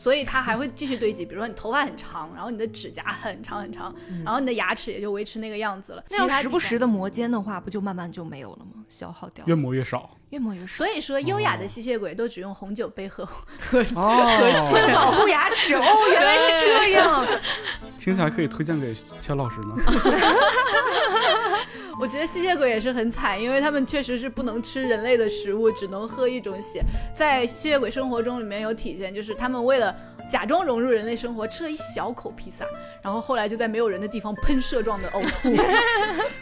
[0.00, 6.02] 所以它还会继续堆积，比如说你头发很长，然后你的指甲很长很长，然后你的牙齿也就维持那个样子了。
[6.08, 8.82] 那要时不时的磨尖的话，不就慢慢就没有了吗？
[8.88, 10.16] 消耗掉，越磨越少。
[10.30, 10.72] 越抹越少。
[10.74, 17.26] 所以说，优雅的吸血鬼都只用红酒杯和 和哦，保护牙齿哦，原来是这样。
[17.98, 19.74] 听起来可以推荐给钱老师呢。
[22.00, 26.82] 我觉得吸血鬼也是很惨，因为他们确实是不能吃人类的食物，只能喝一种血。
[27.12, 29.94] 在吸血鬼生活中里面有体现，就是他们为了
[30.26, 32.64] 假装融入人类生活，吃了一小口披萨，
[33.02, 35.54] 然后后来就在没有人的地方喷射状的呕吐。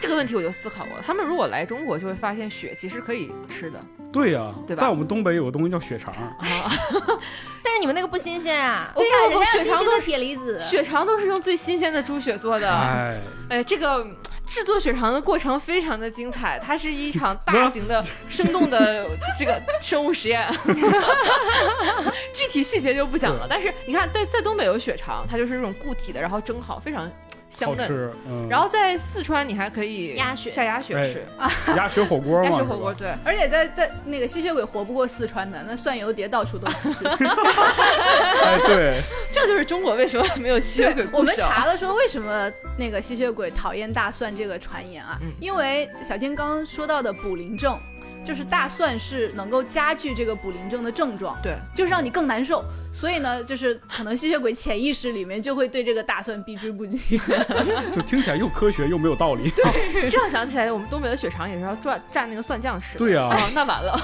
[0.01, 3.78] 这个问题我就思考过，他们如果来中国，就会发现血其实可以吃的
[4.12, 6.37] 对呀、对吧在我们东北有个东西叫血肠，啊。
[7.62, 8.91] 但是你们那个不新鲜啊。
[8.95, 10.61] 对呀、不不人家新鲜的血肠都铁离子。
[10.62, 12.75] 血肠都是用最新鲜的猪血做的。
[12.75, 19.07] 哎，哎，这个嗯制作血肠的过程非常的精彩，它是一场大型的、生动的
[19.38, 20.49] 这个生物实验。
[22.33, 27.11] 具体细节就不讲了，但是你看，在在东北有血肠，它就是这种固体的，然后蒸好，非常
[27.59, 27.79] 香嫩。
[27.79, 28.11] 好吃。
[28.29, 33.12] 嗯，然后在四川，你还可以鸭血下鸭血哎吃，鸭血火锅，鸭血火锅对。
[33.25, 36.88] 而且在在那个吸血鬼活不过四川的，那蒜油碟到处都是。
[37.09, 39.01] 哎，对，
[39.33, 47.79] 这就是中国为什么没有吸血鬼，我们查了说为什么那个吸血鬼讨厌大蒜这个传言啊，嗯因为小天刚刚说到的卟啉症，
[48.29, 52.62] 就是大蒜是能够加剧这个卟啉症的症状，对，就是让你更难受。
[52.93, 57.19] 所以呢，就是可能吸血鬼潜意识里面就会对这个大蒜避之不及。
[57.95, 59.51] 就听起来又科学又没有道理。
[59.51, 62.99] 对这样想起来，我们东北的血肠也是要蘸蘸那个蒜酱吃。
[62.99, 63.99] 对呀、哦，那完了，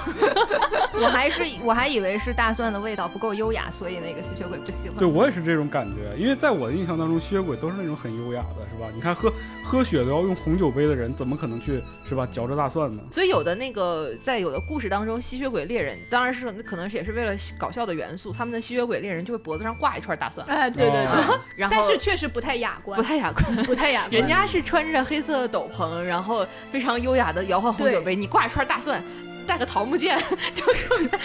[1.03, 4.97] 我还是我还以为是大蒜的味道不够优雅，所以那个吸血鬼不喜欢。
[4.97, 8.89] 对我也是这种感觉，因为在我的印象当中，吸血鬼都是那种很优雅的，是吧？
[8.95, 9.31] 你看喝
[9.63, 13.03] 喝血都要用红酒杯的人，怎么可能去是吧嚼着大蒜呢？
[13.11, 23.57] 所以有的那个在有的故事当中，吸血鬼猎人当然是可能是也是为了搞笑的元素，他们的吸血鬼猎人就会脖子上挂一串大蒜，哎，对对对，哦 然后但是确实不太雅观不，太雅观。
[23.65, 24.13] 不太雅观。
[24.13, 29.03] 人家是穿着黑色斗篷，然后非常优雅的摇晃红酒杯，你挂一串大蒜，
[29.47, 30.19] 带个桃木剑，
[30.55, 31.09] 就特别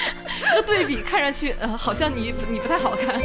[0.49, 3.19] 这个对比，看上去呃好像你你不太好看。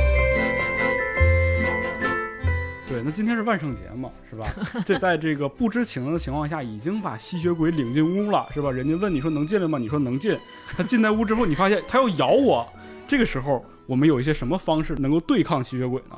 [2.95, 4.47] 对，那今天是万圣节嘛，是吧？
[4.87, 8.71] 这在这个不知情的情况下，已经把吸血鬼领进屋了，是吧？
[8.71, 9.79] 人家问你说能进来吗？
[9.79, 10.39] 你说能进。
[10.77, 12.73] 他进在屋之后，你发现他要咬我，
[13.05, 16.17] 这个时候我们有一些什么方式能够对抗吸血鬼呢？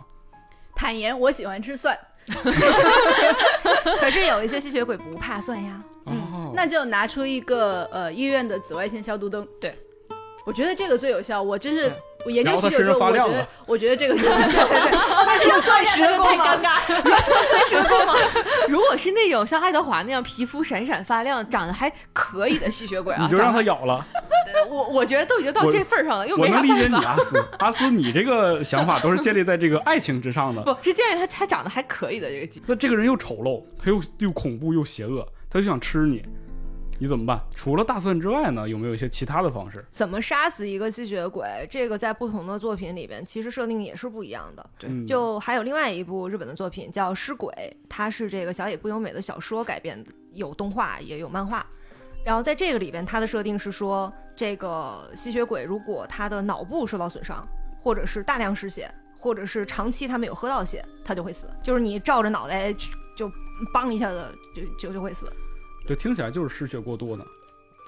[0.75, 1.99] 坦言我喜欢吃蒜，
[3.99, 5.83] 可是有一些吸血鬼不怕蒜呀。
[6.05, 9.49] 哦，那就拿出一个呃医院的紫外线消毒灯。
[9.59, 9.75] 对，
[10.45, 11.43] 我觉得这个最有效。
[11.43, 11.97] 我真是对
[12.27, 14.57] 我研究然后它吸血之后，身上发亮了我觉得我觉得这个就不 是。
[14.57, 16.71] 为什么钻石的太尴尬？
[18.69, 24.05] 如果是那种像爱德华那样皮肤闪闪发亮、长得还可以的吸血鬼啊，你就让他咬了。
[24.69, 27.11] 我我觉得都已经到这份儿上了，又我没啥能理解你，办法。
[27.11, 27.45] 阿斯。
[27.59, 30.63] 阿斯，你这个想法都是建立在这个爱情之上的。
[30.63, 32.67] 不是建立他他长得还可以的这个级别。
[32.69, 36.25] 那这个人又丑陋，他又又恐怖又邪恶，他就想吃你，
[36.99, 37.41] 你怎么办？
[37.55, 39.85] 除了大蒜之外呢，有没有一些其他的方式？
[39.91, 41.67] 怎么杀死一个吸血鬼？
[41.71, 44.71] 这个在不同的作品里边，其实设定也是不一样的。
[44.79, 47.53] 对就还有另外一部日本的作品叫《尸鬼》，
[47.89, 51.65] 它是这个小野不由美的小说改编的，有动画也有漫画。
[52.25, 57.47] 然后在这个里边，它的设定是说，这个吸血鬼如果他的脑部受到损伤，
[57.81, 58.91] 或者是大量失血，
[59.21, 61.47] 或者是长期他没有喝到血，他就会死。
[61.63, 63.31] 就是你照着脑袋去就
[63.73, 65.31] 梆一下子就就就会死。
[65.87, 67.25] 这听起来就是失血过多呢。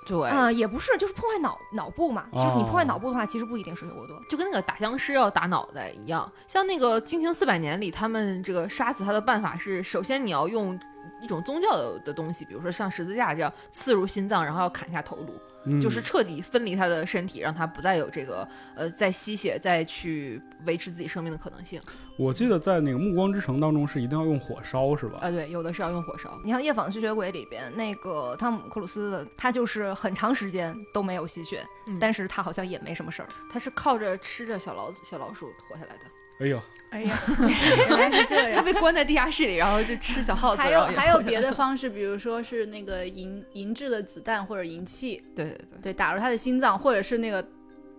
[0.07, 2.26] 对，啊、也不是，就是破坏脑脑部嘛。
[2.32, 4.18] 就是你破坏哦脑部的话，其实不一定失血过多。
[4.30, 10.78] 就跟那个打僵尸要打脑袋一样，像那个《惊情四百年》里，他们这个杀死他的办法是，首先你要用
[11.20, 21.80] 一种宗教的的东西，比如说像十字架这样刺入心脏，然后要砍下头颅，嗯，就是彻底分离他的身体，让他不再有这个呃再吸血、再去维持自己生命的可能性。
[22.16, 25.18] 我记得在那个《暮光之城》当中是一定要用火烧，是吧？
[25.20, 26.38] 啊，对，有的是要用火烧。
[26.44, 33.28] 你像《夜访吸血鬼》里边那个汤姆克鲁斯的，他就是很长时间都没有吸血，嗯但是他好像也没什么事儿。
[33.50, 36.00] 他是靠着吃着小老鼠小老鼠活下来的。
[36.40, 36.61] 哎呦，
[36.91, 37.18] 哎呀，
[37.89, 38.53] 原来是这样。
[38.55, 38.62] 他。
[38.62, 40.62] 被关在地下室里，然后就吃小耗子。
[40.62, 47.47] 还有还有别的方式，比如说是那个银银制的子弹或者银器，对对对，对，打入他的心脏，或者是那个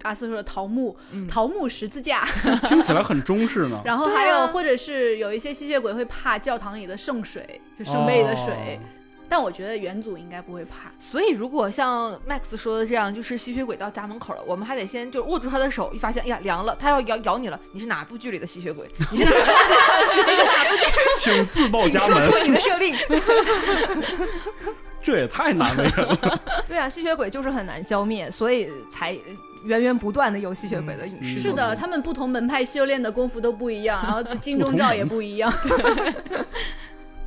[0.03, 1.27] 阿斯说的桃木嗯。
[1.27, 2.23] 桃木十字架，
[2.67, 3.81] 听起来很中式呢。
[3.85, 4.47] 然后还有、啊。
[4.47, 8.98] 或者是有一些吸血鬼会怕教堂里的圣水，就圣杯里的水，哦
[9.29, 10.91] 但我觉得元祖应该不会怕。
[10.99, 18.87] 所以，如果像 Max 说的这样，就是吸血鬼到家门口了，我们还得先就握住他的手，一发现，哎呀，凉了，他要咬咬你了，你是哪部剧里的吸血鬼？
[19.11, 20.89] 你是哪部剧里的吸血鬼？
[21.19, 22.95] 请自报家门，说出你的设定。
[25.01, 26.41] 这也太难为人了。
[26.67, 29.17] 对啊，吸血鬼就是很难消灭，所以才
[29.63, 31.39] 源源不断的有吸血鬼的影视嗯。
[31.39, 35.51] 是的，他们不同门派修炼的功夫都不一样，然后金钟罩也不一样。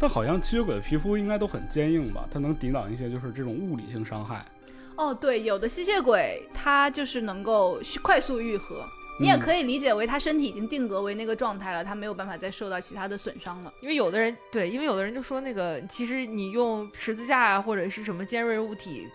[0.02, 2.26] 但好像吸血鬼的皮肤应该都很坚硬吧？
[2.28, 4.44] 它能抵挡一些就是这种物理性伤害。
[4.96, 8.84] 哦，对，有的吸血鬼它就是能够快速愈合，
[9.20, 13.72] 你也嗯可以理解为他身体已经定格为那个状态了，他没有办法再受到其他的损伤了。
[13.80, 19.06] 因为有的人对，因为有的人就说那个，其实你用十字架啊或者是什么尖锐物体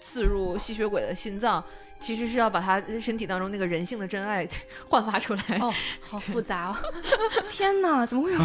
[0.00, 1.62] 刺入吸血鬼的心脏，
[2.00, 4.48] 其实是要把他身体当中那个人性的真爱
[4.88, 5.58] 焕发出来。
[5.60, 6.76] 哦， 好复杂哦。
[7.48, 8.40] 天哪，怎么会有？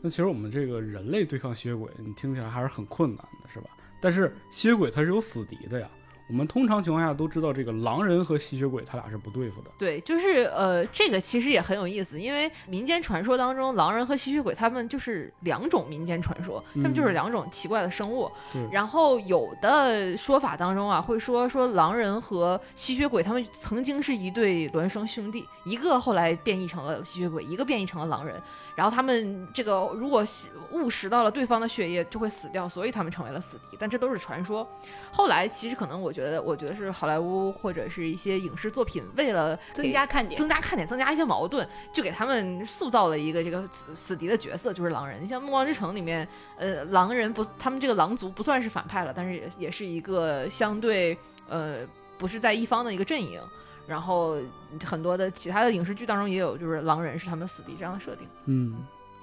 [0.00, 3.68] 那其实我们这个人类对抗吸血鬼，你听起来还是很困难的，是吧？
[4.00, 5.88] 但是吸血鬼它是有死敌的呀。
[6.28, 9.70] 我们通常情况下都知道，这个狼人和吸血鬼他俩是不对付的。
[9.78, 18.30] 对，就是呃，这个其实也很有意思，因为民间传说当中，狼人和吸血鬼他们就是两种民间传说，他们就是嗯两种奇怪的生物。
[18.52, 28.40] 对然后有的说法当中啊，会说说狼人和吸血鬼他们曾经是一对孪生兄弟，一个后来变异成了吸血鬼，一个变异成了狼人。
[28.74, 30.26] 然后他们这个如果
[30.72, 33.76] 误食到了对方的血液，就会死掉，所以他们成为了死敌。
[33.78, 34.68] 但这都是传说。
[35.10, 40.38] 后来其实可能我觉得，我觉得是好莱坞或者是一些影视作品为了增加看点。
[40.38, 45.22] 增加看点，增加一些矛盾，就给他们塑造了一个这个死死敌的角色，就是狼人。
[45.22, 51.16] 你像《暮光之城》里面，呃，狼人不，他们这个狼族不算是反派了，但是也也是一个相对
[51.48, 51.80] 呃
[52.16, 53.38] 不是在一方的一个阵营。
[53.86, 54.36] 然后
[54.84, 58.26] 很多的其他的影视剧当中也有，就是狼人是他们死敌这样的设定。
[58.46, 58.74] 嗯，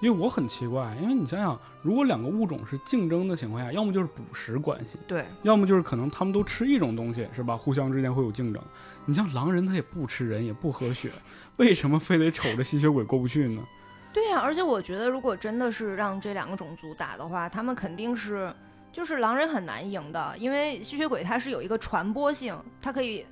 [0.04, 7.56] 因为我很奇怪，因为你想想，如果两个物种是竞争的情况下，要么就是捕食关系，对，要么就是可能他们都吃一种东西，是吧？
[7.56, 8.62] 互相之间会有竞争。
[9.06, 11.10] 你像狼人，他也不吃人，也不喝血，
[11.56, 13.64] 为什么非得瞅着吸血鬼过不去呢？
[14.12, 18.54] 对呀、而且我觉得，如果真的是让这两个种族打的话，他们肯定是
[18.92, 23.26] 就是狼人很难赢的，因为吸血鬼它是有一个传播性，它可以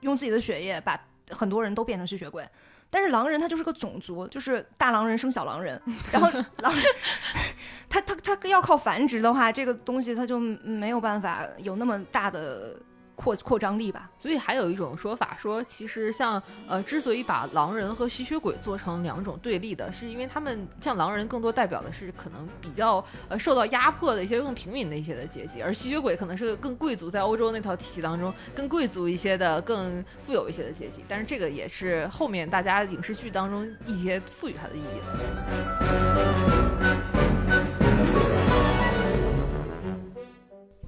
[0.00, 1.00] 用自己的血液把
[1.30, 2.44] 很多人都变成吸血鬼。
[2.90, 5.80] 但是狼人他就是个种族，就是大狼人生小狼人，
[6.12, 6.28] 然后
[6.58, 6.84] 狼人
[7.88, 12.76] 他他他要靠繁殖的话，这个东西他就没有办法有那么大的
[13.16, 14.08] 扩扩张力吧。
[14.18, 31.02] 所以还有一种说法说，其实像呃，之所以把狼人和吸血鬼做成两种对立的，是因为他们像狼人更多代表的是可能比较呃受到压迫的一些更平民的一些的阶级，而吸血鬼可能是更贵族，在欧洲那套体系当中更贵族一些的、更富有一些的阶级。
[31.08, 35.00] 但是这个也是后面大家影视剧当中一些赋予它的意义
[37.12, 37.15] 的。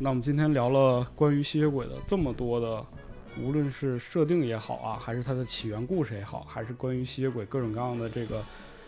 [0.01, 2.84] 那我们今天聊了关于吸血鬼的这么多的
[3.42, 8.40] 无论是设定也好啊，还是它的起源故事也好，还是关于吸血鬼各种各样的这个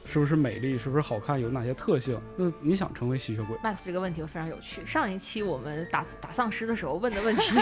[0.05, 4.87] 是不是美丽，是不是好看，有哪些特性，那你想成为吸血鬼？Max 这个问题非常有趣。
[4.87, 7.57] 上一期我们打打丧尸的时候问的问题，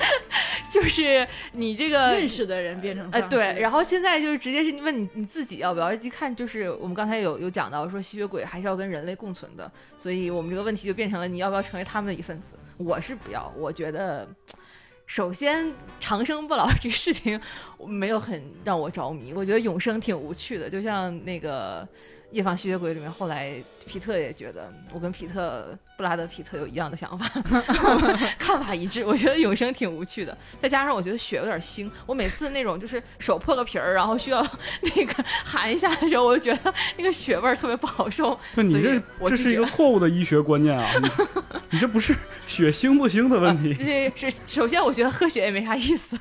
[0.70, 12.56] 就是你这个认识的人变成呃，丧尸对，然后现在就是直接是问你你自己要不要，一看就是我们刚才有有讲到说吸血鬼还是要跟人类共存的，所以我们这个问题就变成了你要不要成为他们的一份子？
[12.76, 14.28] 我是不要，我觉得
[15.06, 17.40] 首先长生不老这个事情
[17.86, 21.86] 没有很让我着迷，我觉得永生挺无趣的，就像那个。
[22.32, 23.54] 夜访吸血鬼里面，后来
[23.86, 27.28] 皮特也觉得我跟皮特布拉德皮特有一样的想法，
[28.38, 29.04] 看法一致。
[29.04, 34.44] 我觉得永生挺无趣的，再加上我觉得血有点腥，我每次那种就是手破个皮儿，然后需要
[34.96, 38.38] 那个含一下的时候，我就觉得那个血味儿特别不好受。
[38.54, 40.88] 那你这我这是一个错误的医学观念啊！
[41.02, 41.28] 你这
[41.70, 42.14] 你这不是
[42.46, 43.74] 血腥不腥的问题。
[44.16, 46.18] 这是首先我觉得喝血也没啥意思，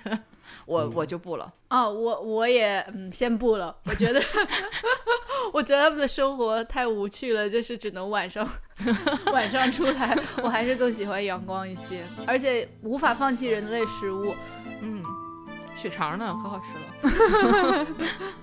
[0.72, 1.51] 我嗯我就不了。
[1.69, 4.22] 哦，我我也嗯先不了，我觉得
[5.53, 8.47] 我觉得他们的生活太无趣了，就是只能晚上
[9.34, 14.34] 晚上出来，我还是更喜欢阳光一些，而且无法放弃人类食物。
[14.82, 15.03] 嗯，
[15.78, 17.88] 血肠呢，可好吃了。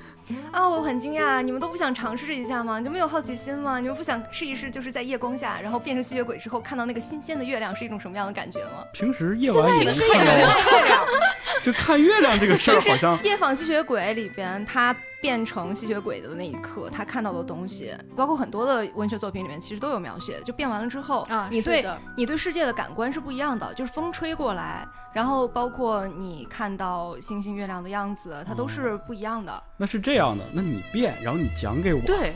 [0.51, 2.79] 啊，我很惊讶，你们都不想尝试一下吗？
[2.79, 3.79] 你们没有好奇心吗？
[3.79, 8.85] 你们不想试一试，就是在夜光下，然后变成吸血鬼之后，看到那个新鲜的月亮是一种什么样的感觉吗？
[8.93, 11.07] 平时夜晚也能看到，看月亮，
[11.63, 20.41] 就看月亮这个事儿，好像《夜访吸血鬼》里边，他变成吸血鬼的那一刻，他看到的东西，包括很多的文学作品里面，其实都有描写。
[20.45, 21.85] 就变完了之后，啊你对
[22.17, 29.63] 你对世界的感官是不一样的，就是风吹过来，然后包括你看到星星、月亮的样子，它都是不一样的。
[29.77, 30.45] 那是这样的。
[30.53, 32.35] 那你变，然后你讲给我，对，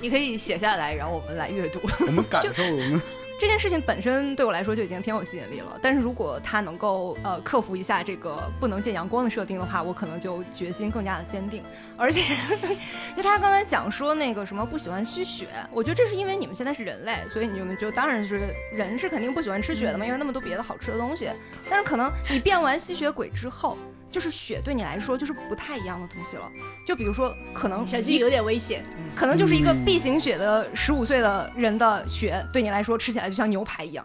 [0.00, 1.80] 你可以写下来，然后我们来阅读。
[2.06, 3.00] 我们感受，我们
[3.38, 11.62] 这件事情本身对我来说就已经挺有吸引力了，但是如果他能够呃克服一下这个不能见阳光的设定的话，我可能就决心更加的坚定。
[11.98, 12.22] 而且，
[13.14, 21.30] 就他刚才讲说那个什么不喜欢吸血，我觉得这是因为你们现在是人类，所以你们就当然是人是肯定不喜欢吃血的嘛，因为那么多别的好吃的东西。
[21.68, 23.76] 但是可能你变完吸血鬼之后。
[24.16, 26.50] 就是血对你来说就是不太一样的东西了，
[26.86, 28.82] 就比如说可能小鸡有点危险。
[29.14, 34.02] 可能就是一个嗯 B 型血的十五岁的人的血，对你来说吃起来就像牛排一样。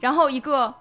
[0.00, 0.74] 然后一个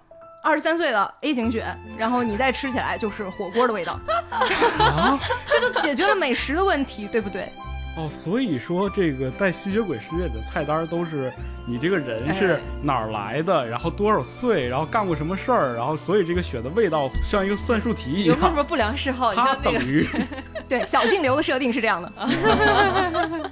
[0.46, 4.00] 二十三岁的 A 型血，然后你再吃起来就是火锅的味道，
[4.80, 7.50] 啊，这就解决了美食的问题，对不对？
[7.96, 11.32] 哦，所以说这个在吸血鬼世界里的菜单都是
[11.68, 19.32] 你这个人是哎哪儿来的，然后多少岁，然后干过什么事儿，然后所以这个血的味道像一个算术题一样，有没有什么不良嗜好？
[19.32, 20.08] 你它像那个，等于。
[20.68, 22.12] 对，小径流的设定是这样的。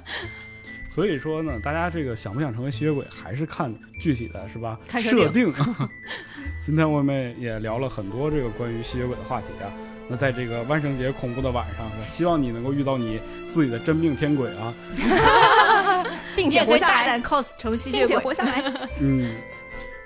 [0.88, 4.76] 所以说呢，大家这个想不想成为吸血鬼，还是看具体的是吧？
[4.88, 5.54] 看设设定。
[6.60, 9.70] 今天我们也聊了很多这个关于吸血鬼的话题啊。
[10.12, 14.74] 那在这个万圣节恐怖的晚上，希望你能够遇到你自己的真命天鬼啊。
[16.36, 18.16] 并且活下来，大胆 cos 成吸并血鬼。
[18.16, 18.62] 且活下来。
[19.00, 19.34] 嗯，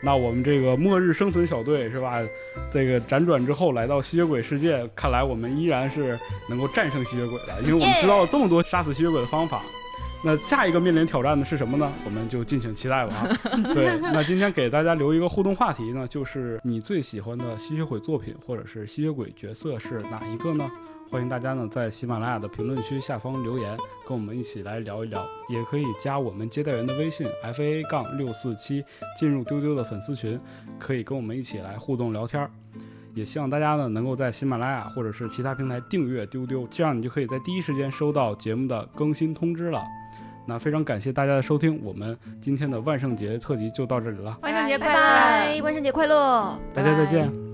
[0.00, 2.22] 那我们这个末日生存小队是吧？
[2.72, 6.16] 这个辗转之后来到吸血鬼世界，看来我们依然是
[6.48, 9.62] 能够战胜吸血鬼的，因为我们知道了这么多杀死吸血鬼的方法。
[10.26, 11.88] 那下一个面临挑战的是什么呢？
[12.04, 13.30] 我们就敬请期待吧啊！
[13.72, 20.68] 对，那今天给大家留一个互动话题呢，就是你最喜欢的吸血鬼作品或者是吸血鬼角色是哪一个呢？
[21.08, 28.84] 欢迎大家呢在喜马拉雅的评论区下方留言，跟我们一起来聊一聊，也可以加我们接待员的微信 f a 杠六四七，
[29.16, 30.40] 进入丢丢的粉丝群，
[30.76, 32.50] 可以跟我们一起来互动聊天儿。
[33.14, 39.84] 也希望大家呢能够在喜马拉雅或者是其他平台订阅丢丢，这样你就可以在第一时间收到节目的更新通知了。
[40.46, 45.00] 那非常感谢大家的收听，我们今天的万圣节特辑就到这里了，万圣节拜快乐！
[45.00, 46.58] 拜，万圣节快乐！
[46.72, 47.28] 大家再见。
[47.28, 47.45] 拜